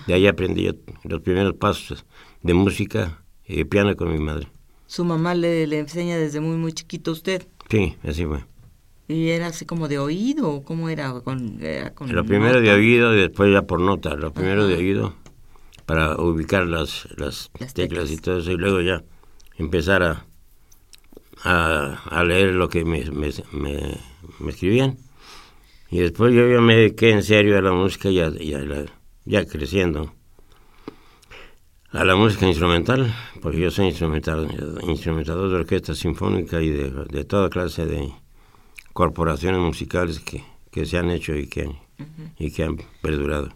De 0.08 0.14
ahí 0.14 0.28
aprendí 0.28 0.64
yo 0.64 0.74
los 1.04 1.22
primeros 1.22 1.56
pasos 1.56 2.06
de 2.42 2.54
música 2.54 3.24
y 3.46 3.58
de 3.58 3.66
piano 3.66 3.96
con 3.96 4.12
mi 4.12 4.20
madre. 4.20 4.48
Su 4.88 5.06
mamá 5.06 5.36
le, 5.36 5.68
le 5.68 5.80
enseña 5.80 6.18
desde 6.18 6.40
muy, 6.40 6.58
muy 6.58 6.74
chiquito 6.74 7.12
a 7.12 7.14
usted. 7.14 7.48
Sí, 7.70 7.96
así 8.04 8.26
fue. 8.26 8.44
¿Y 9.12 9.30
era 9.30 9.48
así 9.48 9.66
como 9.66 9.88
de 9.88 10.00
oído 10.00 10.50
o 10.50 10.64
cómo 10.64 10.90
era? 10.90 11.12
Con, 11.22 11.62
era 11.62 11.94
con 11.94 12.14
Lo 12.14 12.24
primero 12.26 12.62
de 12.62 12.72
oído 12.72 13.14
y 13.16 13.20
después 13.20 13.52
ya 13.52 13.64
por 13.64 13.80
nota. 13.80 14.16
Lo 14.16 14.32
primero 14.34 14.68
de 14.68 14.76
oído 14.76 15.16
para 15.86 16.16
ubicar 16.16 16.66
las, 16.68 17.08
las, 17.18 17.52
Las 17.60 17.74
teclas 17.74 18.10
y 18.12 18.18
todo 18.18 18.38
eso 18.40 18.52
y 18.52 18.56
luego 18.58 18.80
ya 18.82 19.04
empezar 19.58 20.04
a, 20.04 20.26
a, 21.44 22.02
a 22.10 22.24
leer 22.24 22.54
lo 22.54 22.70
que 22.70 22.86
me, 22.86 23.04
me, 23.12 23.30
me- 23.52 23.98
me 24.40 24.52
escribían. 24.52 24.98
Y 25.90 26.00
después 26.00 26.34
yo 26.34 26.48
ya 26.48 26.62
me 26.62 26.76
dediqué 26.76 27.10
en 27.12 27.24
serio 27.24 27.58
a 27.58 27.62
la 27.62 27.74
música 27.74 28.10
ya, 28.10 28.30
ya, 28.30 28.60
la- 28.60 28.86
ya 29.26 29.46
creciendo. 29.46 30.14
A 31.92 32.06
la 32.06 32.16
música 32.16 32.48
instrumental, 32.48 33.14
porque 33.42 33.60
yo 33.60 33.70
soy 33.70 33.88
instrumental, 33.88 34.48
instrumentador 34.88 35.50
de 35.50 35.56
orquesta 35.58 35.94
sinfónica 35.94 36.62
y 36.62 36.70
de, 36.70 36.90
de 37.10 37.26
toda 37.26 37.50
clase 37.50 37.86
de 37.86 38.14
corporaciones 38.94 39.60
musicales 39.62 40.20
que, 40.20 40.44
que 40.72 40.86
se 40.86 40.98
han 40.98 41.10
hecho 41.10 41.36
y 41.36 41.48
que, 41.48 41.70
y 42.38 42.52
que 42.52 42.64
han 42.64 42.78
perdurado. 43.02 43.50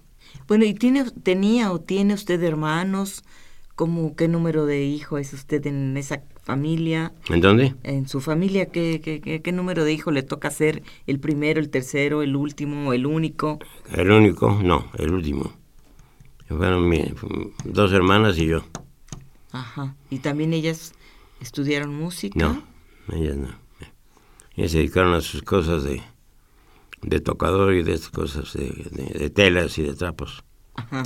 Bueno, 0.47 0.65
¿y 0.65 0.73
tiene, 0.73 1.05
tenía 1.23 1.71
o 1.71 1.79
tiene 1.79 2.13
usted 2.13 2.41
hermanos? 2.43 3.23
¿Cómo, 3.75 4.15
¿Qué 4.15 4.27
número 4.29 4.65
de 4.65 4.85
hijo 4.85 5.17
es 5.17 5.33
usted 5.33 5.65
en 5.67 5.97
esa 5.97 6.21
familia? 6.43 7.11
¿En 7.29 7.41
dónde? 7.41 7.75
En 7.83 8.07
su 8.07 8.21
familia, 8.21 8.67
¿qué, 8.67 9.01
qué, 9.03 9.19
qué, 9.19 9.41
qué 9.41 9.51
número 9.51 9.83
de 9.83 9.91
hijo 9.91 10.11
le 10.11 10.23
toca 10.23 10.49
ser? 10.49 10.81
¿El 11.07 11.19
primero, 11.19 11.59
el 11.59 11.69
tercero, 11.69 12.21
el 12.21 12.35
último, 12.37 12.93
el 12.93 13.05
único? 13.05 13.59
El 13.91 14.11
único, 14.11 14.59
no, 14.63 14.89
el 14.97 15.11
último. 15.13 15.51
Fueron 16.47 16.87
mi- 16.87 17.11
dos 17.65 17.91
hermanas 17.91 18.37
y 18.37 18.45
yo. 18.47 18.63
Ajá. 19.51 19.95
¿Y 20.09 20.19
también 20.19 20.53
ellas 20.53 20.93
estudiaron 21.41 21.93
música? 21.95 22.37
No, 22.39 22.63
ellas 23.11 23.35
no. 23.35 23.49
Ellas 24.55 24.71
se 24.71 24.77
dedicaron 24.79 25.13
a 25.13 25.21
sus 25.21 25.41
cosas 25.43 25.83
de, 25.83 26.01
de 27.01 27.19
tocador 27.19 27.73
y 27.73 27.83
de 27.83 27.93
estas 27.93 28.09
cosas 28.11 28.53
de, 28.53 28.69
de- 28.91 29.19
de 29.19 29.29
telas 29.29 29.77
y 29.77 29.83
de 29.83 29.93
trapos. 29.95 30.43
Ajá. 30.75 31.03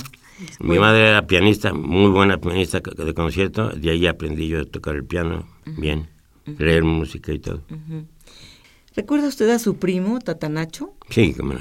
Mi 0.58 0.78
madre 0.78 1.08
era 1.08 1.26
pianista, 1.26 1.74
muy 1.74 2.10
buena 2.10 2.38
pianista 2.38 2.80
de 2.80 3.12
concierto, 3.14 3.68
de 3.70 3.90
ahí 3.90 4.06
aprendí 4.06 4.48
yo 4.48 4.60
a 4.60 4.64
tocar 4.64 4.96
el 4.96 5.04
piano 5.04 5.46
bien, 5.66 6.08
leer 6.46 6.82
música 6.82 7.30
y 7.32 7.38
todo. 7.38 7.62
¿Recuerda 8.96 9.28
usted 9.28 9.50
a 9.50 9.58
su 9.58 9.76
primo, 9.76 10.18
Tatanacho? 10.18 10.94
Sí, 11.10 11.34
cómo 11.34 11.52
no. 11.54 11.60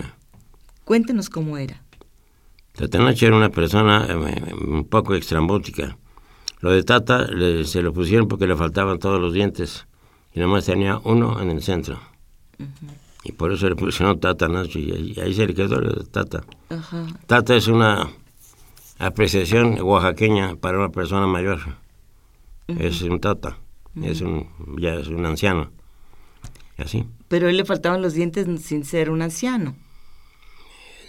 Cuéntenos 0.85 1.29
cómo 1.29 1.57
era. 1.57 1.83
Tatanacho 2.73 3.27
era 3.27 3.35
una 3.35 3.49
persona 3.49 4.07
eh, 4.09 4.53
un 4.53 4.85
poco 4.85 5.13
extrambótica. 5.13 5.97
Lo 6.61 6.71
de 6.71 6.83
Tata 6.83 7.25
le- 7.27 7.65
se 7.65 7.81
lo 7.81 7.91
pusieron 7.93 8.27
porque 8.29 8.47
le 8.47 8.55
faltaban 8.55 8.97
todos 8.99 9.19
los 9.19 9.33
dientes 9.33 9.87
y 10.33 10.39
nomás 10.39 10.65
tenía 10.65 10.99
uno 11.03 11.41
en 11.41 11.49
el 11.49 11.61
centro. 11.61 11.99
Y 13.23 13.31
por 13.31 13.51
eso 13.51 13.67
le 13.69 13.75
pusieron 13.75 14.19
Tata 14.19 14.47
Nacho 14.47 14.79
y 14.79 14.91
ahí, 14.91 15.15
ahí 15.21 15.33
se 15.33 15.47
le 15.47 15.53
quedó 15.53 15.79
de 15.79 16.03
Tata. 16.05 16.43
Tata 17.27 17.55
es 17.55 17.67
una 17.67 18.09
apreciación 18.97 19.79
oaxaqueña 19.81 20.55
para 20.55 20.77
una 20.77 20.89
persona 20.89 21.27
mayor. 21.27 21.59
Es 22.67 23.01
un 23.01 23.19
Tata, 23.19 23.57
es 24.01 24.21
un, 24.21 24.47
ya 24.79 24.95
es 24.95 25.07
un 25.07 25.25
anciano. 25.25 25.71
Y 26.77 26.83
así. 26.83 27.05
Pero 27.27 27.47
a 27.47 27.49
él 27.49 27.57
le 27.57 27.65
faltaban 27.65 28.01
los 28.01 28.13
dientes 28.13 28.47
sin 28.61 28.85
ser 28.85 29.09
un 29.09 29.21
anciano. 29.21 29.75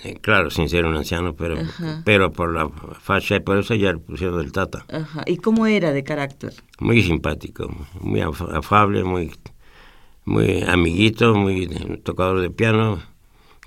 Eh, 0.05 0.19
Claro, 0.21 0.51
sin 0.51 0.69
ser 0.69 0.87
un 0.87 0.97
anciano, 0.97 1.35
pero, 1.35 1.59
Ajá. 1.61 2.03
pero 2.05 2.33
por 2.33 2.53
la 2.55 2.69
facha 3.01 3.37
y 3.37 3.41
por 3.41 3.59
eso 3.59 3.75
ya 3.75 3.93
le 3.93 3.99
pusieron 3.99 4.39
del 4.39 4.53
Tata. 4.53 4.85
Ajá. 4.91 5.23
¿Y 5.27 5.37
cómo 5.37 5.67
era 5.67 5.93
de 5.93 6.03
carácter? 6.05 6.55
muy 6.79 7.03
simpático, 7.03 7.69
muy 8.01 8.21
af- 8.21 8.55
afable, 8.57 9.05
muy, 9.05 9.31
muy 10.25 10.63
amiguito, 10.63 11.35
muy 11.35 11.67
tocador 12.03 12.41
de 12.41 12.51
piano, 12.51 13.01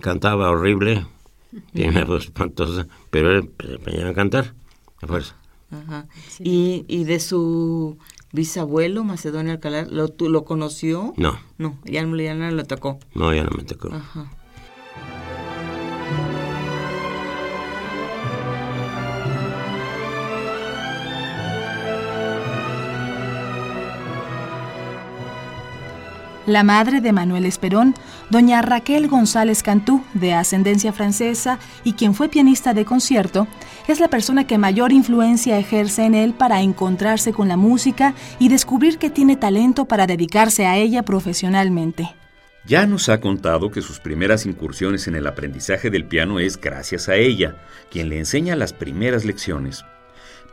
cantaba 0.02 0.50
horrible, 0.50 1.06
tiene 1.74 1.92
una 1.92 2.06
voz 2.06 2.26
espantosa, 2.26 2.88
pero 3.12 3.32
él 3.38 3.52
se 3.60 3.74
empeñaba 3.76 4.10
a 4.10 4.14
cantar, 4.14 4.54
a 5.02 5.08
fuerza. 5.08 5.36
Ajá. 5.72 6.08
¿Y, 6.40 6.86
y 6.88 7.04
de 7.04 7.20
su 7.20 7.98
bisabuelo, 8.32 9.04
Macedonio 9.04 9.52
Alcalá, 9.54 9.86
¿lo, 9.90 10.08
tú, 10.10 10.30
¿lo 10.30 10.44
conoció? 10.46 11.14
No, 11.18 11.38
No, 11.60 11.78
ya, 11.86 12.04
no- 12.06 12.18
ya 12.18 12.34
no 12.36 12.50
lo 12.52 12.64
tocó. 12.66 13.00
no, 13.14 13.34
ya 13.34 13.44
no 13.44 13.52
me 13.56 13.64
tocó. 13.64 13.94
Ajá. 13.94 14.32
La 26.46 26.64
madre 26.64 27.00
de 27.00 27.14
Manuel 27.14 27.46
Esperón, 27.46 27.96
doña 28.30 28.62
Raquel 28.62 29.08
González 29.08 29.64
Cantú, 29.64 30.04
de 30.14 30.34
ascendencia 30.34 30.92
francesa 30.92 31.58
y 31.86 31.94
quien 31.94 32.14
fue 32.14 32.28
pianista 32.28 32.74
de 32.74 32.84
concierto, 32.84 33.48
es 33.88 34.02
la 34.02 34.10
persona 34.10 34.46
que 34.46 34.58
mayor 34.58 34.92
influencia 34.92 35.58
ejerce 35.58 36.04
en 36.04 36.16
él 36.16 36.34
para 36.34 36.62
encontrarse 36.62 37.32
con 37.32 37.48
la 37.48 37.56
música 37.56 38.14
y 38.40 38.50
descubrir 38.50 38.98
que 38.98 39.10
tiene 39.10 39.38
talento 39.38 39.86
para 39.86 40.06
dedicarse 40.06 40.66
a 40.66 40.76
ella 40.76 41.04
profesionalmente. 41.04 42.14
Ya 42.66 42.88
nos 42.88 43.08
ha 43.08 43.22
contado 43.22 43.72
que 43.72 43.82
sus 43.82 44.02
primeras 44.02 44.46
incursiones 44.46 45.08
en 45.08 45.16
el 45.16 45.28
aprendizaje 45.28 45.90
del 45.90 46.06
piano 46.06 46.40
es 46.40 46.60
gracias 46.60 47.08
a 47.08 47.16
ella, 47.16 47.56
quien 47.90 48.10
le 48.10 48.20
enseña 48.20 48.58
las 48.58 48.74
primeras 48.74 49.24
lecciones. 49.24 49.86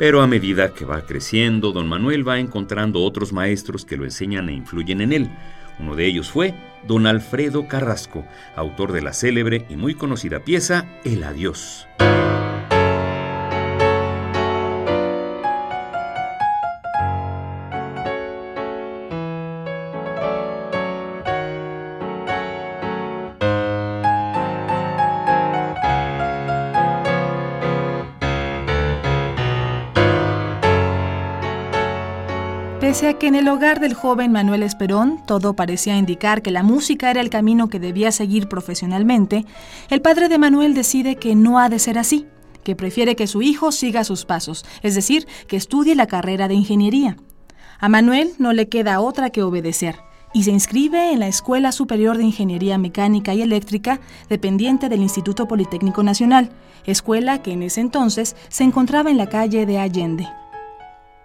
Pero 0.00 0.22
a 0.22 0.26
medida 0.26 0.72
que 0.72 0.84
va 0.84 1.02
creciendo, 1.02 1.72
don 1.72 1.86
Manuel 1.88 2.26
va 2.26 2.38
encontrando 2.38 3.02
otros 3.02 3.32
maestros 3.32 3.84
que 3.84 3.96
lo 3.96 4.04
enseñan 4.04 4.48
e 4.48 4.54
influyen 4.54 5.02
en 5.02 5.12
él. 5.12 5.30
Uno 5.78 5.96
de 5.96 6.06
ellos 6.06 6.30
fue 6.30 6.54
don 6.86 7.06
Alfredo 7.06 7.68
Carrasco, 7.68 8.24
autor 8.56 8.92
de 8.92 9.02
la 9.02 9.12
célebre 9.12 9.64
y 9.68 9.76
muy 9.76 9.94
conocida 9.94 10.40
pieza 10.40 10.86
El 11.04 11.22
Adiós. 11.24 11.86
Pese 32.90 33.06
a 33.06 33.18
que 33.20 33.28
en 33.28 33.36
el 33.36 33.46
hogar 33.46 33.78
del 33.78 33.94
joven 33.94 34.32
Manuel 34.32 34.64
Esperón 34.64 35.20
todo 35.24 35.54
parecía 35.54 35.96
indicar 35.96 36.42
que 36.42 36.50
la 36.50 36.64
música 36.64 37.08
era 37.08 37.20
el 37.20 37.30
camino 37.30 37.68
que 37.68 37.78
debía 37.78 38.10
seguir 38.10 38.48
profesionalmente, 38.48 39.46
el 39.90 40.02
padre 40.02 40.28
de 40.28 40.38
Manuel 40.38 40.74
decide 40.74 41.14
que 41.14 41.36
no 41.36 41.60
ha 41.60 41.68
de 41.68 41.78
ser 41.78 41.98
así, 41.98 42.26
que 42.64 42.74
prefiere 42.74 43.14
que 43.14 43.28
su 43.28 43.42
hijo 43.42 43.70
siga 43.70 44.02
sus 44.02 44.24
pasos, 44.24 44.64
es 44.82 44.96
decir, 44.96 45.28
que 45.46 45.56
estudie 45.56 45.94
la 45.94 46.08
carrera 46.08 46.48
de 46.48 46.54
ingeniería. 46.54 47.16
A 47.78 47.88
Manuel 47.88 48.32
no 48.38 48.52
le 48.52 48.68
queda 48.68 49.00
otra 49.00 49.30
que 49.30 49.44
obedecer 49.44 50.00
y 50.34 50.42
se 50.42 50.50
inscribe 50.50 51.12
en 51.12 51.20
la 51.20 51.28
Escuela 51.28 51.70
Superior 51.70 52.18
de 52.18 52.24
Ingeniería 52.24 52.76
Mecánica 52.76 53.34
y 53.34 53.42
Eléctrica, 53.42 54.00
dependiente 54.28 54.88
del 54.88 55.02
Instituto 55.02 55.46
Politécnico 55.46 56.02
Nacional, 56.02 56.50
escuela 56.86 57.40
que 57.40 57.52
en 57.52 57.62
ese 57.62 57.82
entonces 57.82 58.34
se 58.48 58.64
encontraba 58.64 59.12
en 59.12 59.16
la 59.16 59.28
calle 59.28 59.64
de 59.64 59.78
Allende. 59.78 60.39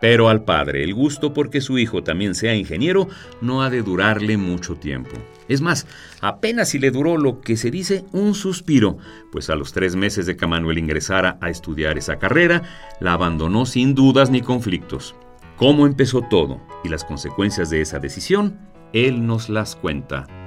Pero 0.02 0.30
al 0.30 0.44
padre 0.44 0.84
el 0.84 0.94
gusto 0.94 1.34
porque 1.34 1.62
su 1.62 1.78
hijo 1.78 2.04
también 2.04 2.36
sea 2.36 2.56
ingeniero 2.56 3.08
no 3.42 3.64
ha 3.64 3.70
de 3.70 3.82
durarle 3.82 4.38
mucho 4.38 4.76
tiempo. 4.76 5.16
Es 5.48 5.62
más, 5.62 5.88
apenas 6.22 6.70
si 6.70 6.80
le 6.80 6.92
duró 6.92 7.18
lo 7.18 7.42
que 7.42 7.56
se 7.56 7.72
dice 7.72 8.06
un 8.12 8.36
suspiro, 8.36 8.98
pues 9.32 9.50
a 9.50 9.56
los 9.56 9.74
tres 9.74 9.96
meses 9.96 10.26
de 10.26 10.36
que 10.36 10.48
Manuel 10.48 10.78
ingresara 10.78 11.38
a 11.42 11.50
estudiar 11.50 11.98
esa 11.98 12.18
carrera, 12.18 12.64
la 13.00 13.14
abandonó 13.14 13.66
sin 13.66 13.96
dudas 13.96 14.30
ni 14.30 14.42
conflictos. 14.42 15.16
¿Cómo 15.56 15.86
empezó 15.86 16.22
todo 16.22 16.62
y 16.84 16.90
las 16.90 17.06
consecuencias 17.06 17.70
de 17.70 17.82
esa 17.82 18.00
decisión? 18.00 18.60
Él 18.92 19.26
nos 19.26 19.50
las 19.50 19.76
cuenta. 19.76 20.45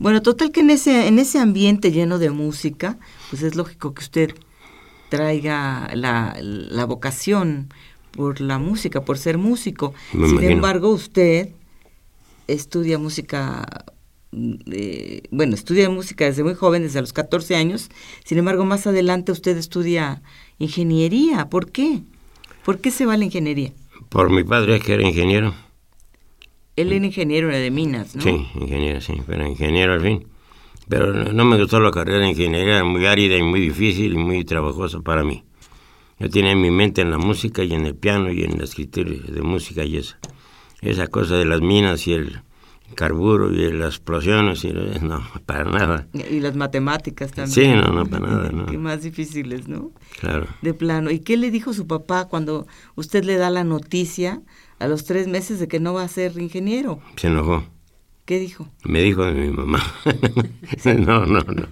Bueno, 0.00 0.22
total 0.22 0.50
que 0.50 0.60
en 0.60 0.70
ese, 0.70 1.08
en 1.08 1.18
ese 1.18 1.38
ambiente 1.38 1.92
lleno 1.92 2.18
de 2.18 2.30
música, 2.30 2.96
pues 3.28 3.42
es 3.42 3.54
lógico 3.54 3.92
que 3.92 4.02
usted 4.02 4.34
traiga 5.10 5.90
la, 5.94 6.34
la 6.40 6.86
vocación 6.86 7.68
por 8.10 8.40
la 8.40 8.58
música, 8.58 9.04
por 9.04 9.18
ser 9.18 9.36
músico. 9.36 9.92
Sin 10.12 10.42
embargo, 10.42 10.88
usted 10.88 11.50
estudia 12.48 12.98
música, 12.98 13.84
eh, 14.32 15.22
bueno, 15.30 15.54
estudia 15.54 15.90
música 15.90 16.24
desde 16.24 16.44
muy 16.44 16.54
joven, 16.54 16.82
desde 16.82 17.02
los 17.02 17.12
14 17.12 17.54
años. 17.56 17.90
Sin 18.24 18.38
embargo, 18.38 18.64
más 18.64 18.86
adelante 18.86 19.32
usted 19.32 19.54
estudia 19.58 20.22
ingeniería. 20.58 21.50
¿Por 21.50 21.70
qué? 21.70 22.00
¿Por 22.64 22.78
qué 22.78 22.90
se 22.90 23.04
va 23.04 23.12
a 23.12 23.16
la 23.18 23.26
ingeniería? 23.26 23.72
Por 24.08 24.30
mi 24.30 24.44
padre, 24.44 24.80
que 24.80 24.94
era 24.94 25.06
ingeniero. 25.06 25.54
Él 26.76 26.92
era 26.92 27.04
ingeniero 27.04 27.48
de 27.48 27.70
minas, 27.70 28.16
¿no? 28.16 28.22
Sí, 28.22 28.46
ingeniero, 28.54 29.00
sí, 29.00 29.14
pero 29.26 29.46
ingeniero 29.46 29.94
al 29.94 30.00
fin. 30.00 30.26
Pero 30.88 31.32
no 31.32 31.44
me 31.44 31.56
gustó 31.56 31.78
la 31.78 31.90
carrera 31.90 32.18
de 32.18 32.30
ingeniería, 32.30 32.82
muy 32.82 33.06
árida 33.06 33.36
y 33.36 33.42
muy 33.42 33.60
difícil 33.60 34.14
y 34.14 34.16
muy 34.16 34.44
trabajosa 34.44 35.00
para 35.00 35.22
mí. 35.22 35.44
Yo 36.18 36.28
tenía 36.28 36.54
mi 36.54 36.70
mente 36.70 37.00
en 37.00 37.10
la 37.10 37.18
música 37.18 37.62
y 37.62 37.72
en 37.72 37.86
el 37.86 37.94
piano 37.94 38.32
y 38.32 38.42
en 38.42 38.58
la 38.58 38.64
escritura 38.64 39.10
de 39.10 39.42
música 39.42 39.84
y 39.84 39.98
esa, 39.98 40.18
esa 40.80 41.06
cosa 41.06 41.36
de 41.36 41.44
las 41.44 41.60
minas 41.60 42.06
y 42.06 42.14
el 42.14 42.42
carburo 42.94 43.52
y 43.52 43.72
las 43.72 43.94
explosiones, 43.94 44.64
y 44.64 44.72
no, 44.72 45.22
para 45.46 45.64
nada. 45.64 46.08
Y 46.12 46.40
las 46.40 46.56
matemáticas 46.56 47.30
también. 47.32 47.54
Sí, 47.54 47.68
no, 47.72 47.92
no, 47.92 48.06
para 48.06 48.26
nada, 48.26 48.50
no. 48.50 48.66
Qué 48.70 48.78
más 48.78 49.02
difíciles, 49.02 49.68
¿no? 49.68 49.92
Claro. 50.20 50.46
De 50.62 50.74
plano. 50.74 51.10
¿Y 51.10 51.20
qué 51.20 51.36
le 51.36 51.50
dijo 51.50 51.72
su 51.72 51.86
papá 51.86 52.26
cuando 52.26 52.66
usted 52.96 53.24
le 53.24 53.36
da 53.36 53.50
la 53.50 53.64
noticia 53.64 54.42
a 54.80 54.88
los 54.88 55.04
tres 55.04 55.28
meses 55.28 55.60
de 55.60 55.68
que 55.68 55.78
no 55.78 55.94
va 55.94 56.02
a 56.02 56.08
ser 56.08 56.36
ingeniero. 56.38 57.00
Se 57.16 57.28
enojó. 57.28 57.64
¿Qué 58.24 58.38
dijo? 58.38 58.68
Me 58.84 59.02
dijo 59.02 59.24
de 59.24 59.32
mi 59.32 59.50
mamá. 59.50 59.80
no, 60.84 61.26
no, 61.26 61.40
no. 61.40 61.68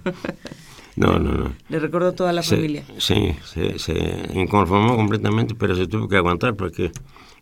No, 0.95 1.17
no, 1.17 1.31
no. 1.31 1.53
¿Le 1.69 1.79
recordó 1.79 2.13
toda 2.13 2.33
la 2.33 2.43
familia? 2.43 2.85
Sí, 2.97 3.35
se, 3.45 3.79
se, 3.79 3.93
inconformó 4.33 4.95
completamente, 4.95 5.55
pero 5.55 5.75
se 5.75 5.87
tuvo 5.87 6.07
que 6.07 6.17
aguantar 6.17 6.55
porque 6.55 6.91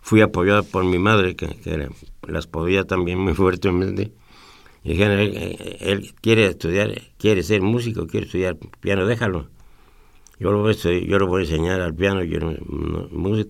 fui 0.02 0.22
apoyado 0.22 0.64
por 0.64 0.86
mi 0.86 1.00
madre, 1.00 1.36
que, 1.36 1.48
que 1.48 1.90
las 2.28 2.48
podía 2.48 2.86
también 2.86 3.20
muy 3.20 3.34
fuertemente. 3.34 4.14
Y 4.84 4.92
dijeron, 4.92 5.20
él, 5.20 6.14
quiere 6.22 6.46
estudiar, 6.46 7.02
quiere 7.18 7.44
ser 7.44 7.62
músico, 7.62 8.08
quiere 8.08 8.28
estudiar 8.28 8.58
piano, 8.80 9.06
déjalo. 9.06 9.50
Yo 10.40 10.52
lo 10.52 10.62
voy 10.62 10.76
a, 10.76 11.06
yo 11.06 11.20
lo 11.20 11.28
voy 11.28 11.42
a 11.42 11.46
enseñar 11.46 11.82
al 11.82 11.96
piano, 11.96 12.24
yo, 12.24 12.40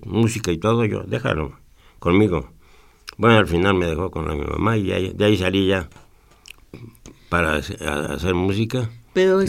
música 0.05 0.51
y 0.51 0.57
todo, 0.57 0.85
yo, 0.85 1.03
déjalo 1.03 1.66
conmigo. 1.99 2.51
Bueno, 3.17 3.37
al 3.37 3.47
final 3.47 3.73
me 3.73 3.87
dejó 3.87 4.11
con 4.11 4.27
la, 4.27 4.35
mi 4.35 4.45
mamá 4.45 4.77
y 4.77 5.13
de 5.13 5.25
ahí 5.25 5.37
salí 5.37 5.67
ya 5.67 5.89
para 7.29 7.55
hacer 7.55 8.33
música. 8.35 8.89
Pero 9.13 9.39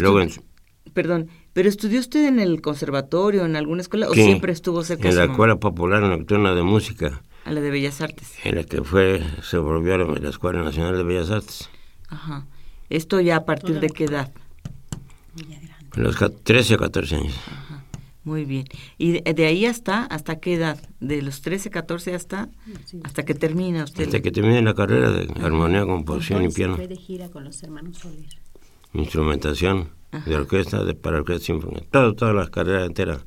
Perdón, 0.95 1.29
¿pero 1.53 1.69
estudió 1.69 2.01
usted 2.01 2.27
en 2.27 2.41
el 2.41 2.61
conservatorio, 2.61 3.45
en 3.45 3.57
alguna 3.57 3.83
escuela, 3.83 4.09
o 4.09 4.15
siempre 4.15 4.53
estuvo 4.53 4.83
cerca 4.83 5.09
En 5.09 5.17
la 5.17 5.25
Escuela 5.25 5.57
Popular 5.57 6.03
Nocturna 6.03 6.55
de 6.55 6.63
Música. 6.63 7.23
A 7.45 7.53
la 7.53 7.61
de 7.61 7.71
Bellas 7.71 8.01
Artes. 8.01 8.35
En 8.45 8.57
la 8.57 8.65
que 8.65 8.83
fue, 8.83 9.23
se 9.43 9.59
volvió 9.59 9.95
a 9.95 9.99
la 9.99 10.29
Escuela 10.29 10.63
Nacional 10.63 10.97
de 10.97 11.05
Bellas 11.05 11.31
Artes. 11.31 11.69
Ajá. 12.09 12.47
¿Esto 12.91 13.21
ya 13.21 13.37
a 13.37 13.45
partir 13.45 13.81
de 13.81 13.89
qué 13.91 14.05
edad? 14.05 14.33
A 15.93 16.01
los 16.01 16.17
13 16.17 16.75
o 16.75 16.79
14 16.79 17.17
años. 17.17 17.35
Muy 18.29 18.45
bien. 18.45 18.67
¿Y 18.99 19.23
de, 19.23 19.47
ahí 19.47 19.65
hasta, 19.65 20.05
hasta 20.05 20.39
qué 20.39 20.53
edad? 20.53 20.79
¿De 21.01 21.23
los 21.23 21.41
13, 21.41 21.71
14 21.71 22.15
hasta, 22.15 22.51
hasta 23.03 23.25
que 23.25 23.35
termina 23.35 23.85
usted? 23.85 24.05
Hasta 24.05 24.21
que 24.21 24.31
termine 24.31 24.61
la 24.61 24.75
carrera 24.75 25.11
de 25.11 25.33
armonía, 25.43 25.87
composición 25.87 26.45
y 26.45 26.49
piano. 26.49 26.77
Fue 26.77 26.89
de 26.89 26.97
gira 26.97 27.31
con 27.31 27.45
los 27.45 27.63
hermanos 27.63 27.97
Soler. 27.97 28.29
Instrumentación 28.93 29.89
de 30.27 30.37
orquesta, 30.37 30.85
de, 30.85 30.93
para 30.93 31.17
orquesta 31.17 31.47
sinfónica. 31.47 31.87
Todo, 31.91 32.15
todas 32.15 32.35
las 32.35 32.51
carreras 32.51 32.87
enteras 32.87 33.25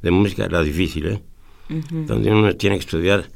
de 0.00 0.10
música, 0.10 0.48
la 0.48 0.62
difícil, 0.62 1.06
¿eh? 1.06 1.22
Donde 1.90 2.32
uno 2.32 2.56
tiene 2.56 2.76
que 2.76 2.80
estudiar 2.80 3.28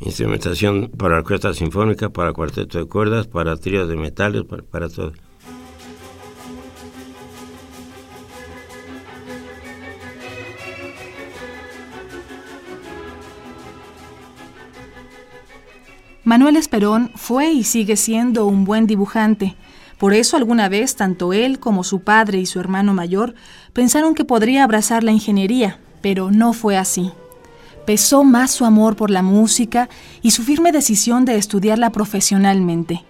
instrumentación 0.00 0.90
para 0.90 1.16
orquesta 1.16 1.54
sinfónica, 1.54 2.10
para 2.10 2.34
cuarteto 2.34 2.78
de 2.78 2.84
cuerdas, 2.84 3.28
para 3.28 3.56
tríos 3.56 3.88
de 3.88 3.96
metales, 3.96 4.42
para 4.70 4.90
todo. 4.90 5.12
Manuel 16.28 16.56
Esperón 16.56 17.10
fue 17.14 17.52
y 17.52 17.64
sigue 17.64 17.96
siendo 17.96 18.44
un 18.44 18.66
buen 18.66 18.86
dibujante. 18.86 19.56
Por 19.96 20.12
eso 20.12 20.36
alguna 20.36 20.68
vez 20.68 20.94
tanto 20.94 21.32
él 21.32 21.58
como 21.58 21.84
su 21.84 22.00
padre 22.00 22.38
y 22.38 22.44
su 22.44 22.60
hermano 22.60 22.92
mayor 22.92 23.34
pensaron 23.72 24.14
que 24.14 24.26
podría 24.26 24.62
abrazar 24.62 25.02
la 25.02 25.10
ingeniería, 25.10 25.80
pero 26.02 26.30
no 26.30 26.52
fue 26.52 26.76
así. 26.76 27.12
Pesó 27.86 28.24
más 28.24 28.50
su 28.50 28.66
amor 28.66 28.94
por 28.94 29.08
la 29.08 29.22
música 29.22 29.88
y 30.20 30.32
su 30.32 30.42
firme 30.42 30.70
decisión 30.70 31.24
de 31.24 31.36
estudiarla 31.36 31.92
profesionalmente. 31.92 33.06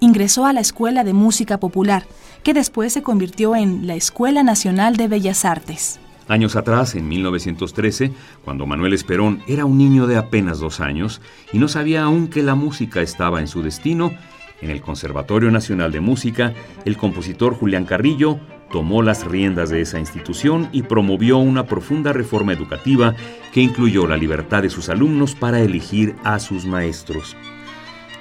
Ingresó 0.00 0.44
a 0.44 0.52
la 0.52 0.60
Escuela 0.60 1.04
de 1.04 1.14
Música 1.14 1.58
Popular, 1.58 2.04
que 2.42 2.52
después 2.52 2.92
se 2.92 3.02
convirtió 3.02 3.56
en 3.56 3.86
la 3.86 3.94
Escuela 3.94 4.42
Nacional 4.42 4.96
de 4.96 5.08
Bellas 5.08 5.46
Artes. 5.46 6.00
Años 6.28 6.56
atrás, 6.56 6.94
en 6.94 7.08
1913, 7.08 8.12
cuando 8.44 8.66
Manuel 8.66 8.92
Esperón 8.92 9.42
era 9.46 9.64
un 9.64 9.78
niño 9.78 10.06
de 10.06 10.18
apenas 10.18 10.58
dos 10.58 10.80
años 10.80 11.22
y 11.54 11.58
no 11.58 11.68
sabía 11.68 12.02
aún 12.02 12.28
que 12.28 12.42
la 12.42 12.54
música 12.54 13.00
estaba 13.00 13.40
en 13.40 13.48
su 13.48 13.62
destino, 13.62 14.12
en 14.60 14.70
el 14.70 14.82
Conservatorio 14.82 15.50
Nacional 15.50 15.90
de 15.90 16.00
Música, 16.00 16.52
el 16.84 16.98
compositor 16.98 17.54
Julián 17.54 17.86
Carrillo 17.86 18.40
tomó 18.70 19.02
las 19.02 19.24
riendas 19.24 19.70
de 19.70 19.80
esa 19.80 19.98
institución 19.98 20.68
y 20.72 20.82
promovió 20.82 21.38
una 21.38 21.64
profunda 21.64 22.12
reforma 22.12 22.52
educativa 22.52 23.14
que 23.54 23.62
incluyó 23.62 24.06
la 24.06 24.18
libertad 24.18 24.62
de 24.62 24.70
sus 24.70 24.90
alumnos 24.90 25.34
para 25.34 25.60
elegir 25.60 26.14
a 26.24 26.38
sus 26.40 26.66
maestros. 26.66 27.36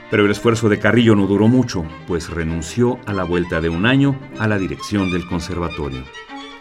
Pero 0.10 0.24
el 0.24 0.32
esfuerzo 0.32 0.70
de 0.70 0.80
Carrillo 0.80 1.15
no 1.15 1.28
duró 1.28 1.50
mucho, 1.50 1.84
pues 2.08 2.30
renunció 2.30 2.98
a 3.06 3.12
la 3.12 3.26
vuelta 3.26 3.60
de 3.60 3.67
un 3.67 3.86
año 3.86 4.17
a 4.39 4.48
la 4.48 4.58
dirección 4.58 5.12
del 5.12 5.28
conservatorio. 5.28 6.06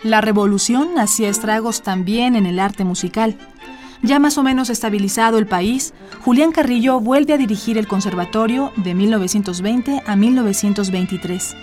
La 0.06 0.20
revolución 0.20 1.00
hacía 1.00 1.28
estragos 1.28 1.82
también 1.82 2.36
en 2.36 2.46
el 2.46 2.60
arte 2.60 2.84
musical. 2.84 3.36
Ya 4.02 4.20
más 4.20 4.38
o 4.38 4.44
menos 4.44 4.70
estabilizado 4.70 5.36
el 5.36 5.48
país, 5.48 5.94
Julián 6.24 6.52
Carrillo 6.52 7.00
vuelve 7.00 7.32
a 7.32 7.38
dirigir 7.38 7.76
el 7.76 7.88
conservatorio 7.88 8.70
de 8.76 8.94
1920 8.94 10.04
a 10.06 10.14
1923. 10.14 11.56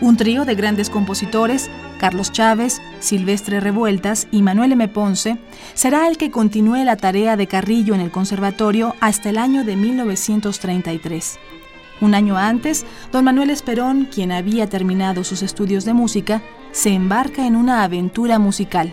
Un 0.00 0.16
trío 0.16 0.44
de 0.44 0.56
grandes 0.56 0.90
compositores, 0.90 1.70
Carlos 2.00 2.32
Chávez, 2.32 2.82
Silvestre 2.98 3.60
Revueltas 3.60 4.26
y 4.32 4.42
Manuel 4.42 4.72
M. 4.72 4.88
Ponce, 4.88 5.38
será 5.74 6.08
el 6.08 6.18
que 6.18 6.32
continúe 6.32 6.82
la 6.82 6.96
tarea 6.96 7.36
de 7.36 7.46
Carrillo 7.46 7.94
en 7.94 8.00
el 8.00 8.10
conservatorio 8.10 8.96
hasta 8.98 9.30
el 9.30 9.38
año 9.38 9.62
de 9.62 9.76
1933. 9.76 11.38
Un 12.00 12.16
año 12.16 12.36
antes, 12.36 12.84
don 13.12 13.24
Manuel 13.24 13.50
Esperón, 13.50 14.08
quien 14.12 14.32
había 14.32 14.68
terminado 14.68 15.22
sus 15.22 15.42
estudios 15.42 15.84
de 15.84 15.94
música, 15.94 16.42
se 16.76 16.90
embarca 16.90 17.46
en 17.46 17.56
una 17.56 17.84
aventura 17.84 18.38
musical. 18.38 18.92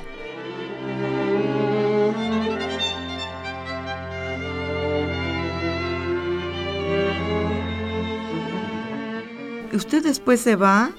Usted 9.73 10.01
después 10.01 10.39
se 10.39 10.55
va, 10.55 10.91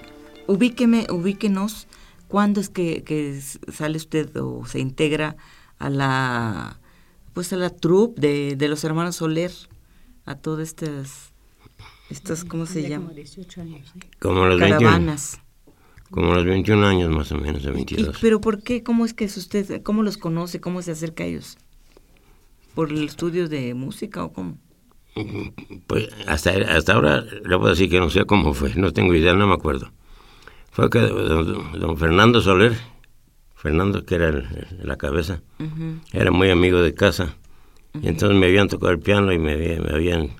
ubíqueme, 0.47 1.07
ubíquenos, 1.09 1.89
¿cuándo 2.29 2.61
es 2.61 2.69
que, 2.69 3.03
que 3.03 3.41
sale 3.41 3.97
usted 3.97 4.37
o 4.37 4.67
se 4.67 4.79
integra 4.79 5.37
a 5.79 5.89
la 5.89 6.81
pues 7.33 7.53
a 7.55 7.57
la 7.57 7.71
troupe 7.71 8.21
de, 8.21 8.57
de 8.57 8.69
los 8.69 8.85
hermanos 8.85 9.17
Soler, 9.17 9.53
a 10.27 10.35
todas 10.35 10.69
estas 10.69 11.33
estas 12.11 12.45
¿cómo 12.45 12.67
se 12.67 12.87
llama? 12.87 13.11
Como 14.21 14.45
los 14.45 14.61
Caravanas. 14.61 15.41
21, 16.15 16.27
como 16.27 16.35
los 16.35 16.45
21 16.45 16.87
años 16.87 17.11
más 17.11 17.33
o 17.33 17.37
menos, 17.39 17.63
de 17.63 17.71
22. 17.71 18.17
¿Y, 18.17 18.21
¿Pero 18.21 18.41
por 18.41 18.63
qué? 18.63 18.83
¿Cómo 18.83 19.05
es 19.05 19.15
que 19.15 19.25
es 19.25 19.37
usted, 19.37 19.83
cómo 19.83 20.03
los 20.03 20.17
conoce, 20.19 20.61
cómo 20.61 20.83
se 20.83 20.93
acerca 20.93 21.25
a 21.25 21.27
ellos? 21.27 21.57
¿Por 22.75 22.91
el 22.91 23.05
estudio 23.05 23.49
de 23.49 23.75
música 23.75 24.25
o 24.25 24.33
cómo? 24.33 24.59
Pues 25.87 26.09
hasta, 26.27 26.51
hasta 26.77 26.93
ahora 26.95 27.21
le 27.23 27.57
puedo 27.57 27.71
decir 27.71 27.89
que 27.89 28.01
no 28.01 28.11
sé 28.11 28.25
cómo 28.25 28.53
fue, 28.53 28.75
no 28.75 28.93
tengo 28.93 29.15
idea, 29.15 29.33
no 29.35 29.47
me 29.47 29.55
acuerdo. 29.55 29.93
Fue 30.73 30.91
que 30.91 30.99
don, 30.99 31.79
don 31.79 31.97
Fernando 31.97 32.41
Soler, 32.41 32.77
Fernando 33.55 34.05
que 34.05 34.17
era 34.17 34.29
el, 34.29 34.67
la 34.83 34.97
cabeza, 34.97 35.41
Ujú. 35.61 36.01
era 36.13 36.33
muy 36.33 36.51
amigo 36.51 36.81
de 36.83 36.95
casa. 36.95 37.37
Y 38.03 38.09
entonces 38.09 38.37
me 38.37 38.47
habían 38.47 38.67
tocado 38.69 38.91
el 38.91 38.99
piano 38.99 39.33
y 39.33 39.39
me, 39.39 39.57
me 39.57 39.91
habían... 39.95 40.31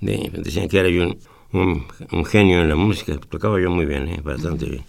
de- 0.00 0.32
decían 0.34 0.68
que 0.68 0.80
era 0.80 0.88
yo 0.88 1.04
un, 1.04 1.18
un, 1.52 1.84
un 2.12 2.24
genio 2.24 2.60
en 2.62 2.68
la 2.68 2.76
música. 2.76 3.16
Tocaba 3.18 3.60
yo 3.60 3.70
muy 3.70 3.86
bien, 3.86 4.08
¿eh? 4.08 4.20
bastante 4.22 4.66
bien. 4.66 4.84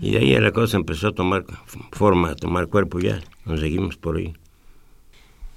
Y 0.00 0.12
de 0.12 0.18
ahí 0.18 0.38
la 0.38 0.52
cosa 0.52 0.76
empezó 0.76 1.08
a 1.08 1.12
tomar 1.12 1.44
forma, 1.92 2.30
a 2.30 2.34
tomar 2.36 2.66
cuerpo 2.68 3.00
ya. 3.00 3.20
Nos 3.46 3.60
seguimos 3.60 3.96
por 3.96 4.16
ahí. 4.18 4.34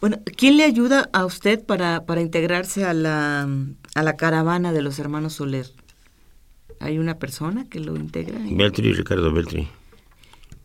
Bueno, 0.02 0.18
¿quién 0.38 0.58
le 0.58 0.64
ayuda 0.66 1.10
a 1.14 1.26
usted 1.26 1.64
para, 1.66 2.06
para 2.06 2.22
integrarse 2.22 2.84
a 2.86 2.94
la, 2.94 3.48
a 3.96 4.04
la 4.04 4.18
caravana 4.18 4.74
de 4.74 4.82
los 4.82 5.00
hermanos 5.00 5.34
Soler? 5.34 5.68
¿Hay 6.80 6.98
una 6.98 7.18
persona 7.20 7.66
que 7.70 7.80
lo 7.80 7.96
integra? 7.96 8.40
Beltri, 8.44 8.92
Ricardo 8.94 9.32
Beltri. 9.32 9.68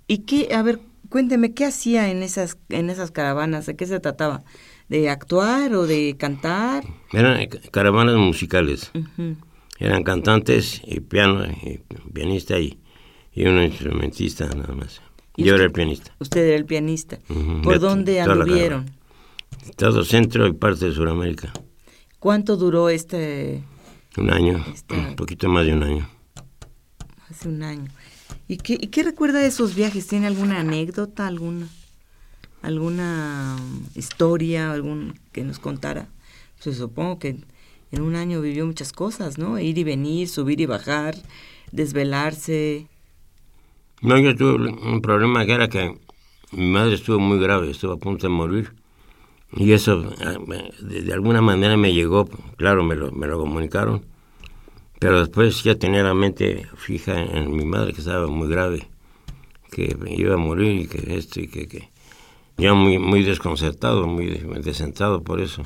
¿Y 0.08 0.18
qué, 0.18 0.52
a 0.54 0.62
ver, 0.62 0.80
cuénteme, 1.08 1.52
¿qué 1.54 1.64
hacía 1.66 2.10
en 2.10 2.22
esas, 2.24 2.58
en 2.70 2.90
esas 2.90 3.10
caravanas? 3.12 3.66
¿De 3.66 3.76
qué 3.76 3.86
se 3.86 4.00
trataba? 4.00 4.42
¿De 4.88 5.08
actuar 5.10 5.74
o 5.74 5.86
de 5.86 6.16
cantar? 6.18 6.82
Eran 7.12 7.46
ca- 7.46 7.60
caravanas 7.70 8.16
musicales. 8.16 8.90
Ujú. 8.94 9.36
Eran 9.78 10.02
cantantes 10.02 10.80
y 10.84 11.00
piano, 11.00 11.44
y 11.46 11.80
pianista 12.12 12.58
y, 12.58 12.78
y 13.32 13.46
un 13.46 13.62
instrumentista 13.62 14.46
nada 14.48 14.74
más. 14.74 15.00
¿Y 15.36 15.44
Yo 15.44 15.52
usted? 15.52 15.54
era 15.54 15.64
el 15.64 15.72
pianista. 15.72 16.12
Usted 16.18 16.40
era 16.48 16.56
el 16.56 16.64
pianista. 16.66 17.18
¿Por 17.62 17.74
de 17.74 17.78
dónde 17.78 18.20
anduvieron? 18.20 18.90
Todo 19.76 20.04
centro 20.04 20.46
y 20.48 20.52
parte 20.52 20.86
de 20.86 20.94
Sudamérica. 20.94 21.52
¿Cuánto 22.18 22.56
duró 22.56 22.88
este 22.88 23.62
Un 24.16 24.30
año, 24.32 24.64
Está- 24.74 24.94
un 24.96 25.14
poquito 25.16 25.48
más 25.48 25.64
de 25.66 25.72
un 25.74 25.82
año. 25.84 26.08
hace 27.30 27.48
un 27.48 27.62
año? 27.62 27.86
¿Y 28.48 28.56
qué, 28.56 28.74
y 28.80 28.88
qué 28.88 29.02
recuerda 29.04 29.38
de 29.38 29.46
esos 29.46 29.74
viajes? 29.76 30.06
¿Tiene 30.08 30.26
alguna 30.26 30.58
anécdota, 30.60 31.26
alguna 31.28 31.68
alguna 32.62 33.56
historia, 33.94 34.72
algún 34.72 35.14
que 35.32 35.44
nos 35.44 35.58
contara? 35.60 36.08
Pues 36.62 36.76
supongo 36.76 37.18
que 37.20 37.36
en 37.92 38.02
un 38.02 38.16
año 38.16 38.40
vivió 38.40 38.66
muchas 38.66 38.92
cosas, 38.92 39.38
¿no? 39.38 39.58
Ir 39.58 39.78
y 39.78 39.84
venir, 39.84 40.28
subir 40.28 40.60
y 40.60 40.66
bajar, 40.66 41.16
desvelarse. 41.72 42.86
No, 44.02 44.18
yo 44.18 44.34
tuve 44.36 44.70
un 44.92 45.00
problema 45.02 45.44
que 45.46 45.52
era 45.54 45.68
que 45.68 45.98
mi 46.52 46.66
madre 46.70 46.94
estuvo 46.94 47.18
muy 47.18 47.38
grave, 47.40 47.70
estuvo 47.70 47.92
a 47.92 47.98
punto 47.98 48.26
de 48.28 48.32
morir. 48.32 48.74
Y 49.52 49.72
eso 49.72 49.92
me- 50.46 50.70
de, 50.80 51.12
alguna 51.12 51.42
manera 51.42 51.76
me 51.76 51.92
llegó, 51.94 52.26
claro, 52.56 52.84
me 52.84 52.96
lo, 52.96 53.12
me 53.12 53.26
lo 53.28 53.38
comunicaron. 53.40 54.04
Pero 55.00 55.20
después 55.20 55.62
ya 55.64 55.76
tenía 55.76 56.02
la 56.02 56.14
mente 56.14 56.66
fija 56.76 57.20
en, 57.22 57.36
en 57.36 57.56
mi 57.56 57.64
madre, 57.66 57.92
que 57.94 58.00
estaba 58.00 58.26
muy 58.28 58.48
grave, 58.48 58.88
que 59.72 59.96
iba 60.16 60.34
a 60.34 60.38
morir 60.38 60.82
y 60.82 60.88
que 60.88 61.16
esto 61.18 61.40
y 61.40 61.48
que... 61.48 61.68
que 61.68 61.90
ya 62.58 62.74
muy, 62.74 62.98
muy 62.98 63.22
desconcertado, 63.24 64.06
muy 64.06 64.26
des- 64.26 64.64
descentrado 64.64 65.22
por 65.24 65.40
eso. 65.40 65.62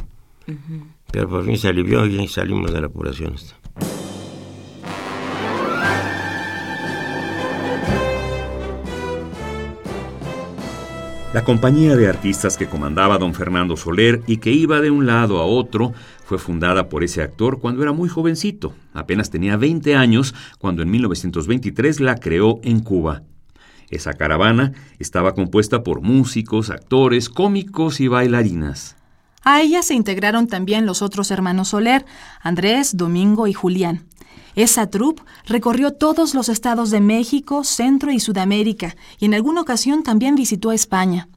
Pero 1.13 1.29
por 1.29 1.45
fin 1.45 1.59
se 1.59 1.69
alivió 1.69 2.05
y 2.07 2.27
salimos 2.27 2.73
de 2.73 2.81
la 2.81 2.87
apuración. 2.87 3.35
La 11.33 11.45
compañía 11.45 11.97
de 11.97 12.09
artistas 12.09 12.59
que 12.59 12.67
comandaba 12.67 13.17
don 13.17 13.33
Fernando 13.33 13.79
Soler 13.79 14.21
y 14.27 14.37
que 14.37 14.51
iba 14.51 14.83
de 14.83 14.91
un 14.91 15.07
lado 15.07 15.39
a 15.39 15.47
otro 15.47 15.95
fue 16.27 16.37
fundada 16.39 16.91
por 16.91 17.03
ese 17.05 17.23
actor 17.23 17.59
cuando 17.59 17.83
era 17.83 17.93
muy 17.93 18.11
jovencito. 18.11 18.75
Apenas 18.93 19.31
tenía 19.31 19.57
20 19.57 19.95
años 19.95 20.35
cuando 20.59 20.83
en 20.83 20.91
1923 20.91 22.01
la 22.01 22.17
creó 22.17 22.61
en 22.63 22.81
Cuba. 22.81 23.23
Esa 23.89 24.13
caravana 24.13 24.73
estaba 24.99 25.35
compuesta 25.35 25.83
por 25.83 26.03
músicos, 26.03 26.69
actores, 26.69 27.31
cómicos 27.31 28.01
y 28.01 28.09
bailarinas. 28.09 28.97
A 29.45 29.61
ella 29.61 29.83
se 29.83 29.95
integraron 29.95 30.47
también 30.47 30.87
los 30.87 31.03
otros 31.03 31.31
hermanos 31.31 31.69
Soler, 31.69 32.07
Andrés, 32.41 32.97
Domingo 32.97 33.47
y 33.47 33.53
Julián. 33.53 34.05
Esa 34.55 34.89
troupe 34.89 35.23
recorrió 35.47 35.93
todos 35.93 36.35
los 36.35 36.49
estados 36.49 36.91
de 36.91 37.01
México, 37.01 37.65
Centro 37.65 38.13
y 38.13 38.21
Sudamérica, 38.21 38.97
y 39.19 39.25
en 39.25 39.35
alguna 39.35 39.63
ocasión 39.63 40.03
también 40.03 40.35
visitó 40.35 40.73
España. 40.73 41.29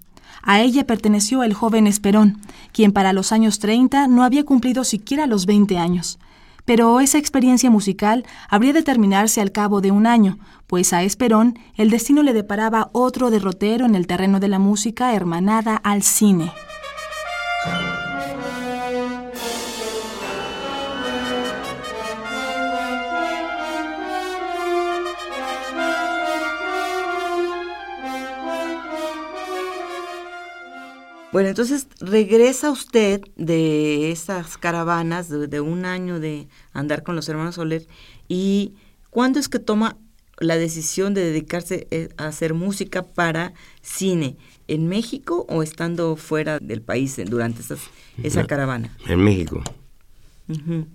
A 0.43 0.61
ella 0.61 0.85
perteneció 0.85 1.41
el 1.41 1.53
joven 1.53 1.87
Esperón, 1.87 2.41
quien 2.71 2.91
para 2.91 3.13
los 3.13 3.31
años 3.31 3.57
30 3.59 4.07
no 4.07 4.23
había 4.23 4.43
cumplido 4.43 4.83
siquiera 4.83 5.25
los 5.25 5.45
20 5.47 5.77
años. 5.77 6.19
Pero 6.65 6.99
esa 6.99 7.17
experiencia 7.17 7.71
musical 7.71 8.25
habría 8.49 8.73
de 8.73 8.83
terminarse 8.83 9.41
al 9.41 9.51
cabo 9.51 9.81
de 9.81 9.91
un 9.91 10.05
año, 10.05 10.37
pues 10.67 10.93
a 10.93 11.03
Esperón 11.03 11.57
el 11.75 11.89
destino 11.89 12.21
le 12.21 12.33
deparaba 12.33 12.89
otro 12.91 13.31
derrotero 13.31 13.85
en 13.85 13.95
el 13.95 14.07
terreno 14.07 14.39
de 14.39 14.49
la 14.49 14.59
música 14.59 15.13
hermanada 15.13 15.75
al 15.77 16.03
cine. 16.03 16.51
Bueno, 31.35 31.49
entonces 31.49 31.87
regresa 31.99 32.71
usted 32.71 33.19
de 33.35 34.09
esas 34.09 34.57
caravanas 34.57 35.27
de, 35.27 35.47
de 35.47 35.59
un 35.59 35.83
año 35.83 36.21
de 36.21 36.47
andar 36.71 37.03
con 37.03 37.17
los 37.17 37.27
hermanos 37.27 37.55
Soler 37.55 37.85
y 38.29 38.75
¿cuándo 39.09 39.37
es 39.37 39.49
que 39.49 39.59
toma 39.59 39.97
la 40.39 40.55
decisión 40.55 41.13
de 41.13 41.25
dedicarse 41.25 41.87
eh, 41.91 42.07
a 42.15 42.27
hacer 42.27 42.53
música 42.53 43.03
para 43.03 43.53
cine? 43.81 44.37
¿En 44.69 44.87
México 44.87 45.45
o 45.49 45.61
estando 45.61 46.15
fuera 46.15 46.57
del 46.59 46.81
país 46.81 47.19
durante 47.25 47.59
esas, 47.63 47.81
esa 48.23 48.43
No. 48.43 48.47
caravana? 48.47 48.95
En 49.05 49.19
México. 49.21 49.61
Ujú. 50.47 50.87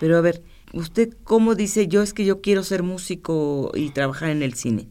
Pero 0.00 0.16
a 0.16 0.20
ver, 0.20 0.42
¿usted 0.72 1.16
cómo 1.22 1.54
dice 1.54 1.86
yo 1.86 2.02
es 2.02 2.12
que 2.14 2.24
yo 2.24 2.40
quiero 2.40 2.64
ser 2.64 2.82
músico 2.82 3.70
y 3.76 3.90
trabajar 3.90 4.30
en 4.30 4.42
el 4.42 4.54
cine? 4.54 4.88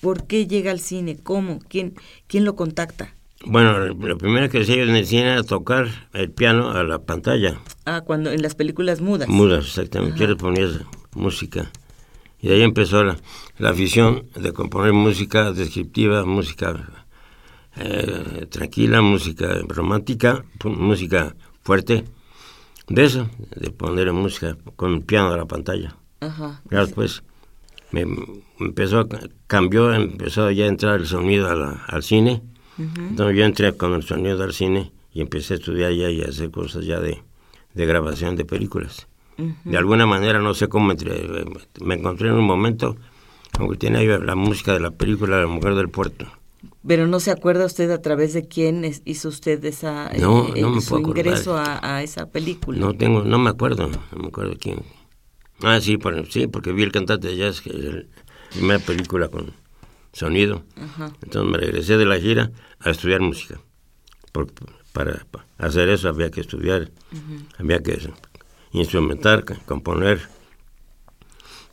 ¿Por 0.00 0.28
qué 0.28 0.46
llega 0.46 0.70
al 0.70 0.78
cine? 0.78 1.16
¿Cómo? 1.16 1.58
¿Quién, 1.68 1.94
quién 2.28 2.44
lo 2.44 2.54
contacta? 2.54 3.12
Bueno, 3.46 3.78
lo 3.78 4.18
primero 4.18 4.48
que 4.48 4.60
hacía 4.62 4.76
yo 4.76 4.82
en 4.84 4.96
el 4.96 5.06
cine 5.06 5.32
era 5.32 5.42
tocar 5.42 5.86
el 6.12 6.30
piano 6.30 6.70
a 6.70 6.82
la 6.82 7.00
pantalla. 7.00 7.58
Ah, 7.84 8.02
cuando 8.04 8.30
en 8.30 8.40
las 8.42 8.54
películas 8.54 9.00
mudas. 9.00 9.28
Mudas, 9.28 9.66
exactamente. 9.66 10.18
Yo 10.18 10.26
le 10.28 10.36
ponía 10.36 10.66
música. 11.14 11.70
Y 12.40 12.48
de 12.48 12.54
ahí 12.56 12.62
empezó 12.62 13.04
la, 13.04 13.16
la 13.58 13.70
afición 13.70 14.26
de 14.34 14.52
componer 14.52 14.92
música 14.92 15.52
descriptiva, 15.52 16.24
música 16.24 17.04
eh, 17.76 18.46
tranquila, 18.50 19.00
música 19.02 19.46
romántica, 19.68 20.44
música 20.64 21.34
fuerte. 21.62 22.04
De 22.88 23.04
eso, 23.04 23.30
de 23.56 23.70
poner 23.70 24.12
música 24.12 24.56
con 24.76 24.92
el 24.94 25.02
piano 25.02 25.32
a 25.32 25.36
la 25.38 25.46
pantalla. 25.46 25.96
Ajá. 26.20 26.60
Ya 26.70 26.80
después 26.80 27.22
me 27.92 28.04
me 28.06 28.66
empezó, 28.68 29.08
cambió, 29.46 29.92
empezó 29.94 30.50
ya 30.50 30.64
a 30.64 30.68
entrar 30.68 31.00
el 31.00 31.06
sonido 31.06 31.48
a 31.50 31.54
la- 31.54 31.84
al 31.88 32.02
cine. 32.02 32.42
Entonces 32.78 33.36
yo 33.38 33.44
entré 33.44 33.76
con 33.76 33.92
el 33.94 34.02
sonido 34.02 34.42
al 34.42 34.52
cine 34.52 34.92
y 35.12 35.20
empecé 35.20 35.54
a 35.54 35.56
estudiar 35.58 35.92
ya 35.92 36.10
y 36.10 36.22
a 36.22 36.26
hacer 36.28 36.50
cosas 36.50 36.84
ya 36.84 36.98
de, 37.00 37.22
de 37.74 37.86
grabación 37.86 38.36
de 38.36 38.44
películas. 38.44 39.06
De 39.64 39.76
alguna 39.76 40.06
manera, 40.06 40.38
no 40.40 40.54
sé 40.54 40.68
cómo 40.68 40.90
entré, 40.92 41.26
me 41.80 41.94
encontré 41.94 42.28
en 42.28 42.34
un 42.34 42.44
momento, 42.44 42.96
aunque 43.58 43.76
tiene 43.76 43.98
ahí 43.98 44.06
la 44.06 44.34
música 44.36 44.72
de 44.72 44.80
la 44.80 44.90
película 44.92 45.40
La 45.40 45.46
Mujer 45.48 45.74
del 45.74 45.88
Puerto. 45.88 46.26
Pero 46.86 47.06
no 47.06 47.18
se 47.20 47.30
acuerda 47.30 47.66
usted 47.66 47.90
a 47.90 48.00
través 48.00 48.32
de 48.32 48.46
quién 48.48 48.84
es- 48.84 49.02
hizo 49.04 49.28
usted 49.28 49.62
esa 49.64 50.08
eh, 50.12 50.20
No, 50.20 50.48
no 50.48 50.70
me 50.70 50.80
su 50.80 50.90
puedo 50.90 51.08
ingreso 51.08 51.56
a, 51.56 51.96
a 51.96 52.02
esa 52.02 52.26
película. 52.30 52.78
No 52.78 52.94
tengo, 52.94 53.22
no 53.22 53.38
me 53.38 53.50
acuerdo, 53.50 53.88
no 53.88 54.18
me 54.22 54.28
acuerdo 54.28 54.54
quién. 54.58 54.82
Ah, 55.62 55.80
sí, 55.80 55.96
por- 55.98 56.26
sí, 56.30 56.46
porque 56.46 56.72
vi 56.72 56.82
el 56.82 56.92
cantante 56.92 57.28
de 57.28 57.36
jazz, 57.36 57.60
que 57.60 57.70
es 57.70 57.76
la 57.76 58.02
primera 58.52 58.78
película 58.78 59.28
con 59.28 59.52
sonido. 60.14 60.64
Ajá. 60.80 61.12
Entonces 61.22 61.50
me 61.52 61.58
regresé 61.58 61.98
de 61.98 62.06
la 62.06 62.18
gira 62.18 62.50
a 62.80 62.90
estudiar 62.90 63.20
música. 63.20 63.60
Por- 64.32 64.50
para, 64.92 65.26
para 65.30 65.44
hacer 65.58 65.88
eso 65.90 66.08
había 66.08 66.30
que 66.30 66.40
estudiar, 66.40 66.90
había 67.58 67.82
que 67.82 67.98
instrumentar, 68.72 69.44
componer. 69.66 70.20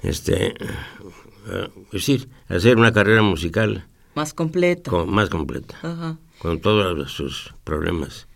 este, 0.01 0.47
eh, 0.47 1.69
es 1.85 1.91
decir, 1.91 2.29
hacer 2.49 2.77
una 2.77 2.91
carrera 2.91 3.21
musical 3.21 3.85
Más 4.15 4.33
completa. 4.33 4.89
con- 4.89 5.09
más 5.13 5.29
completa, 5.29 5.75
Ajá. 5.83 6.17
con 6.39 6.59
todos 6.59 7.11
sus 7.11 7.53
problemas 7.63 8.27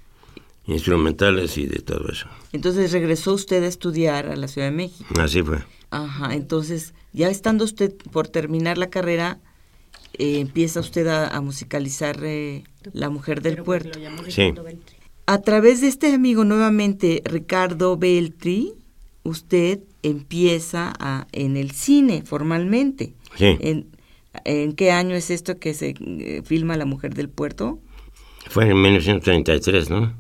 instrumentales 0.68 1.58
y 1.58 1.66
de 1.66 1.80
todo 1.80 2.08
eso. 2.10 2.28
Entonces 2.52 2.92
regresó 2.92 3.34
usted 3.34 3.64
a 3.64 3.68
estudiar 3.68 4.28
a 4.28 4.36
la 4.36 4.48
Ciudad 4.48 4.68
de 4.68 4.76
México. 4.76 5.14
Así 5.20 5.42
fue. 5.44 5.64
Ajá, 5.92 6.34
entonces 6.36 6.94
ya 7.14 7.30
estando 7.30 7.64
usted 7.66 7.94
por 8.12 8.28
terminar 8.28 8.78
la 8.78 8.90
carrera, 8.90 9.40
eh, 10.20 10.40
empieza 10.40 10.80
usted 10.80 11.08
a, 11.08 11.28
a 11.28 11.42
musicalizar 11.42 12.18
eh, 12.24 12.64
La 12.94 13.10
Mujer 13.10 13.42
del 13.42 13.64
Puerto. 13.64 14.00
Sí, 14.30 14.54
A 15.26 15.42
través 15.42 15.82
de 15.82 15.88
este 15.88 16.14
amigo 16.14 16.44
nuevamente, 16.46 17.22
Ricardo 17.26 17.98
Beltri, 17.98 18.74
usted 19.24 19.80
empieza 20.04 20.94
a, 21.00 21.28
en 21.32 21.58
el 21.58 21.72
cine 21.72 22.24
formalmente. 22.24 23.14
sí. 23.36 23.58
¿En, 23.60 23.88
en 24.44 24.74
qué 24.74 24.92
año 24.92 25.16
es 25.16 25.30
esto 25.30 25.60
que 25.60 25.74
se 25.74 25.96
eh, 25.98 26.42
filma 26.44 26.76
La 26.76 26.86
Mujer 26.86 27.14
del 27.14 27.30
Puerto? 27.30 27.80
Fue 28.50 28.70
en 28.70 28.82
1933, 28.82 29.90
¿no? 29.90 30.14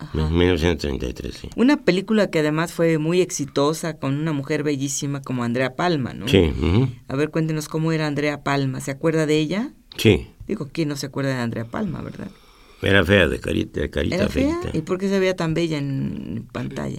Ajá. 0.00 0.28
1933, 0.30 1.34
sí. 1.34 1.50
Una 1.56 1.84
película 1.84 2.30
que 2.30 2.38
además 2.40 2.72
fue 2.72 2.98
muy 2.98 3.20
exitosa 3.20 3.98
con 3.98 4.16
una 4.18 4.32
mujer 4.32 4.62
bellísima 4.62 5.20
como 5.22 5.44
Andrea 5.44 5.76
Palma, 5.76 6.14
¿no? 6.14 6.26
Sí, 6.26 6.52
A 7.08 7.16
ver, 7.16 7.30
cuéntenos 7.30 7.68
cómo 7.68 7.92
era 7.92 8.06
Andrea 8.06 8.42
Palma. 8.42 8.80
¿Se 8.80 8.90
acuerda 8.90 9.26
de 9.26 9.38
ella? 9.38 9.70
sí. 9.96 10.26
Digo, 10.48 10.68
¿quién 10.72 10.88
no 10.88 10.96
se 10.96 11.06
acuerda 11.06 11.30
de 11.30 11.40
Andrea 11.40 11.64
Palma, 11.64 12.02
verdad? 12.02 12.28
Era 12.82 13.04
fea, 13.04 13.28
de 13.28 13.38
carita, 13.38 13.80
de 13.80 13.88
carita 13.90 14.16
¿Era 14.16 14.28
fea? 14.28 14.58
feita. 14.62 14.76
¿Y 14.76 14.82
por 14.82 14.98
qué 14.98 15.08
se 15.08 15.20
veía 15.20 15.36
tan 15.36 15.54
bella 15.54 15.78
en 15.78 16.48
pantalla? 16.50 16.98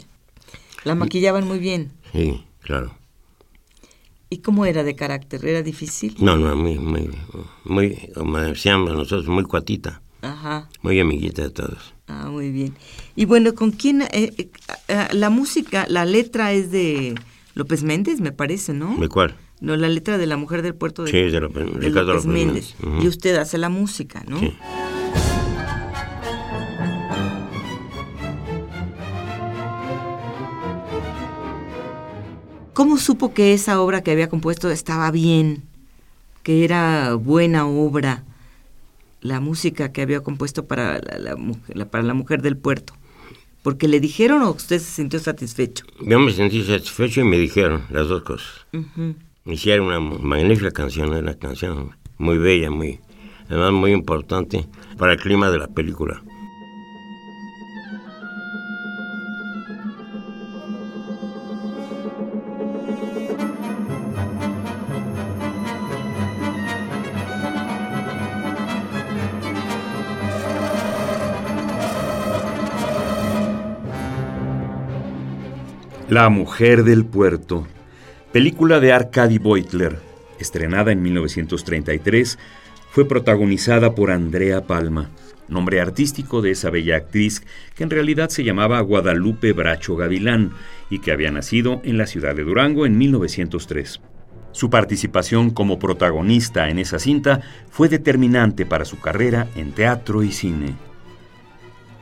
La 0.85 0.95
maquillaban 0.95 1.45
muy 1.45 1.59
bien. 1.59 1.91
Sí, 2.13 2.45
claro. 2.61 2.95
¿Y 4.29 4.37
cómo 4.37 4.65
era 4.65 4.83
de 4.85 4.95
carácter? 4.95 5.43
¿Era 5.45 5.61
difícil? 5.63 6.15
No, 6.19 6.37
no, 6.37 6.55
muy, 6.55 6.79
muy, 6.79 7.09
muy, 7.65 8.09
como 8.15 8.37
decíamos 8.37 8.93
nosotros, 8.93 9.27
muy 9.27 9.43
cuatita, 9.43 10.01
Ajá. 10.21 10.69
muy 10.81 10.97
amiguita 11.01 11.41
de 11.41 11.49
todos. 11.49 11.93
Ah, 12.11 12.29
muy 12.29 12.51
bien. 12.51 12.73
Y 13.15 13.23
bueno, 13.25 13.55
¿con 13.55 13.71
quién? 13.71 14.01
eh, 14.01 14.33
eh, 14.37 14.49
ah, 14.89 15.07
la 15.13 15.29
música, 15.29 15.85
la 15.87 16.03
letra 16.05 16.51
es 16.51 16.69
de 16.71 17.15
López 17.55 17.83
Méndez, 17.83 18.19
me 18.19 18.31
parece, 18.33 18.73
¿no? 18.73 18.97
¿De 18.97 19.07
cuál? 19.07 19.35
No, 19.61 19.75
la 19.77 19.87
letra 19.87 20.17
de 20.17 20.25
La 20.25 20.35
Mujer 20.37 20.61
del 20.61 20.75
Puerto 20.75 21.03
de, 21.03 21.11
Sí, 21.11 21.17
de 21.17 21.39
López- 21.39 21.71
de 21.71 21.89
López 21.89 22.05
López 22.05 22.25
Méndez. 22.25 22.75
Y 23.01 23.07
usted 23.07 23.35
hace 23.37 23.57
la 23.57 23.69
música, 23.69 24.23
¿no? 24.27 24.39
Sí. 24.39 24.51
¿Cómo 32.73 32.97
supo 32.97 33.33
que 33.33 33.53
esa 33.53 33.81
obra 33.81 34.01
que 34.01 34.11
había 34.11 34.29
compuesto 34.29 34.69
estaba 34.69 35.11
bien? 35.11 35.63
Que 36.43 36.63
era 36.63 37.13
buena 37.15 37.67
obra. 37.67 38.23
La 39.21 39.39
música 39.39 39.91
que 39.91 40.01
había 40.01 40.21
compuesto 40.21 40.65
para 40.67 40.99
la, 40.99 41.17
la 41.19 41.35
mujer, 41.35 41.77
la- 41.77 41.85
para 41.89 42.03
la 42.03 42.13
mujer 42.13 42.41
del 42.41 42.57
puerto. 42.57 42.93
¿Porque 43.63 43.87
le 43.87 43.99
dijeron 43.99 44.41
o 44.41 44.49
usted 44.51 44.79
se 44.79 44.89
sintió 44.91 45.19
satisfecho? 45.19 45.85
Yo 46.01 46.19
me 46.19 46.31
sentí 46.31 46.63
satisfecho 46.63 47.21
y 47.21 47.25
me 47.25 47.37
dijeron 47.37 47.83
las 47.91 48.07
dos 48.07 48.23
cosas. 48.23 48.49
Ujú. 48.73 49.15
Hicieron 49.45 49.87
una 49.87 49.99
magnífica 49.99 50.71
canción, 50.71 51.13
una 51.13 51.35
canción 51.35 51.91
muy 52.17 52.37
bella, 52.39 52.71
muy, 52.71 52.99
además 53.49 53.71
muy 53.73 53.91
importante 53.91 54.65
para 54.97 55.13
el 55.13 55.19
clima 55.19 55.51
de 55.51 55.59
la 55.59 55.67
película. 55.67 56.23
La 76.11 76.27
mujer 76.27 76.83
del 76.83 77.05
puerto, 77.05 77.65
película 78.33 78.81
de 78.81 78.91
Arkady 78.91 79.37
Beutler, 79.37 79.97
estrenada 80.39 80.91
en 80.91 81.01
1933, 81.01 82.37
fue 82.89 83.07
protagonizada 83.07 83.95
por 83.95 84.11
Andrea 84.11 84.67
Palma, 84.67 85.09
nombre 85.47 85.79
artístico 85.79 86.41
de 86.41 86.51
esa 86.51 86.69
bella 86.69 86.97
actriz 86.97 87.43
que 87.75 87.85
en 87.85 87.89
realidad 87.89 88.27
se 88.27 88.43
llamaba 88.43 88.81
Guadalupe 88.81 89.53
Bracho 89.53 89.95
Gavilán 89.95 90.51
y 90.89 90.99
que 90.99 91.13
había 91.13 91.31
nacido 91.31 91.79
en 91.85 91.97
la 91.97 92.07
ciudad 92.07 92.35
de 92.35 92.43
Durango 92.43 92.85
en 92.85 92.97
1903. 92.97 94.01
Su 94.51 94.69
participación 94.69 95.49
como 95.49 95.79
protagonista 95.79 96.67
en 96.67 96.79
esa 96.79 96.99
cinta 96.99 97.39
fue 97.69 97.87
determinante 97.87 98.65
para 98.65 98.83
su 98.83 98.99
carrera 98.99 99.47
en 99.55 99.71
teatro 99.71 100.23
y 100.23 100.33
cine. 100.33 100.75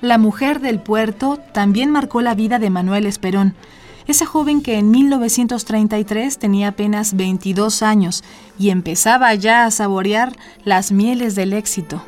La 0.02 0.17
mujer 0.17 0.62
del 0.62 0.80
puerto 0.80 1.39
también 1.54 1.91
marcó 1.91 2.22
la 2.22 2.34
vida 2.34 2.58
de 2.58 2.72
Manuel 2.72 3.06
Esperón, 3.06 3.54
ese 4.10 4.26
joven 4.26 4.62
que 4.62 4.78
en 4.78 4.91
1933 4.91 6.39
tenía 6.39 6.69
apenas 6.69 7.15
22 7.15 7.84
años 7.84 8.24
y 8.58 8.69
empezaba 8.69 9.34
ya 9.36 9.65
a 9.65 9.72
saborear 9.72 10.36
las 10.63 10.91
mieles 10.91 11.36
del 11.36 11.54
éxito. 11.54 12.02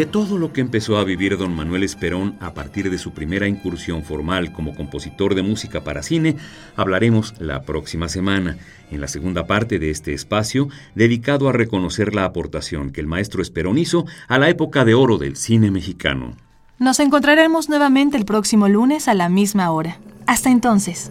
De 0.00 0.06
todo 0.06 0.38
lo 0.38 0.54
que 0.54 0.62
empezó 0.62 0.96
a 0.96 1.04
vivir 1.04 1.36
don 1.36 1.54
Manuel 1.54 1.82
Esperón 1.82 2.34
a 2.40 2.54
partir 2.54 2.90
de 2.90 2.96
su 2.96 3.12
primera 3.12 3.46
incursión 3.46 4.02
formal 4.02 4.50
como 4.50 4.74
compositor 4.74 5.34
de 5.34 5.42
música 5.42 5.84
para 5.84 6.02
cine, 6.02 6.36
hablaremos 6.74 7.34
la 7.38 7.64
próxima 7.64 8.08
semana, 8.08 8.56
en 8.90 9.02
la 9.02 9.08
segunda 9.08 9.46
parte 9.46 9.78
de 9.78 9.90
este 9.90 10.14
espacio 10.14 10.70
dedicado 10.94 11.50
a 11.50 11.52
reconocer 11.52 12.14
la 12.14 12.24
aportación 12.24 12.92
que 12.92 13.02
el 13.02 13.08
maestro 13.08 13.42
Esperón 13.42 13.76
hizo 13.76 14.06
a 14.26 14.38
la 14.38 14.48
época 14.48 14.86
de 14.86 14.94
oro 14.94 15.18
del 15.18 15.36
cine 15.36 15.70
mexicano. 15.70 16.34
Nos 16.78 16.98
encontraremos 16.98 17.68
nuevamente 17.68 18.16
el 18.16 18.24
próximo 18.24 18.70
lunes 18.70 19.06
a 19.06 19.12
la 19.12 19.28
misma 19.28 19.70
hora. 19.70 19.98
Hasta 20.26 20.48
entonces. 20.50 21.10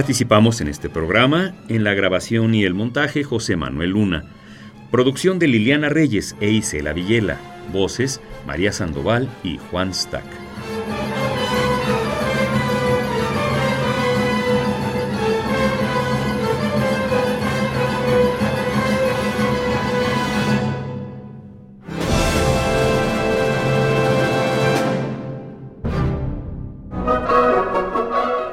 Participamos 0.00 0.62
en 0.62 0.68
este 0.68 0.88
programa 0.88 1.54
en 1.68 1.84
la 1.84 1.92
grabación 1.92 2.54
y 2.54 2.64
el 2.64 2.72
montaje 2.72 3.22
José 3.22 3.56
Manuel 3.56 3.90
Luna. 3.90 4.24
Producción 4.90 5.38
de 5.38 5.46
Liliana 5.46 5.90
Reyes 5.90 6.36
e 6.40 6.48
Isela 6.48 6.94
Villela. 6.94 7.36
Voces 7.70 8.22
María 8.46 8.72
Sandoval 8.72 9.28
y 9.44 9.58
Juan 9.58 9.92
Stack. 9.92 10.24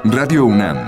Radio 0.04 0.44
UNAM 0.44 0.87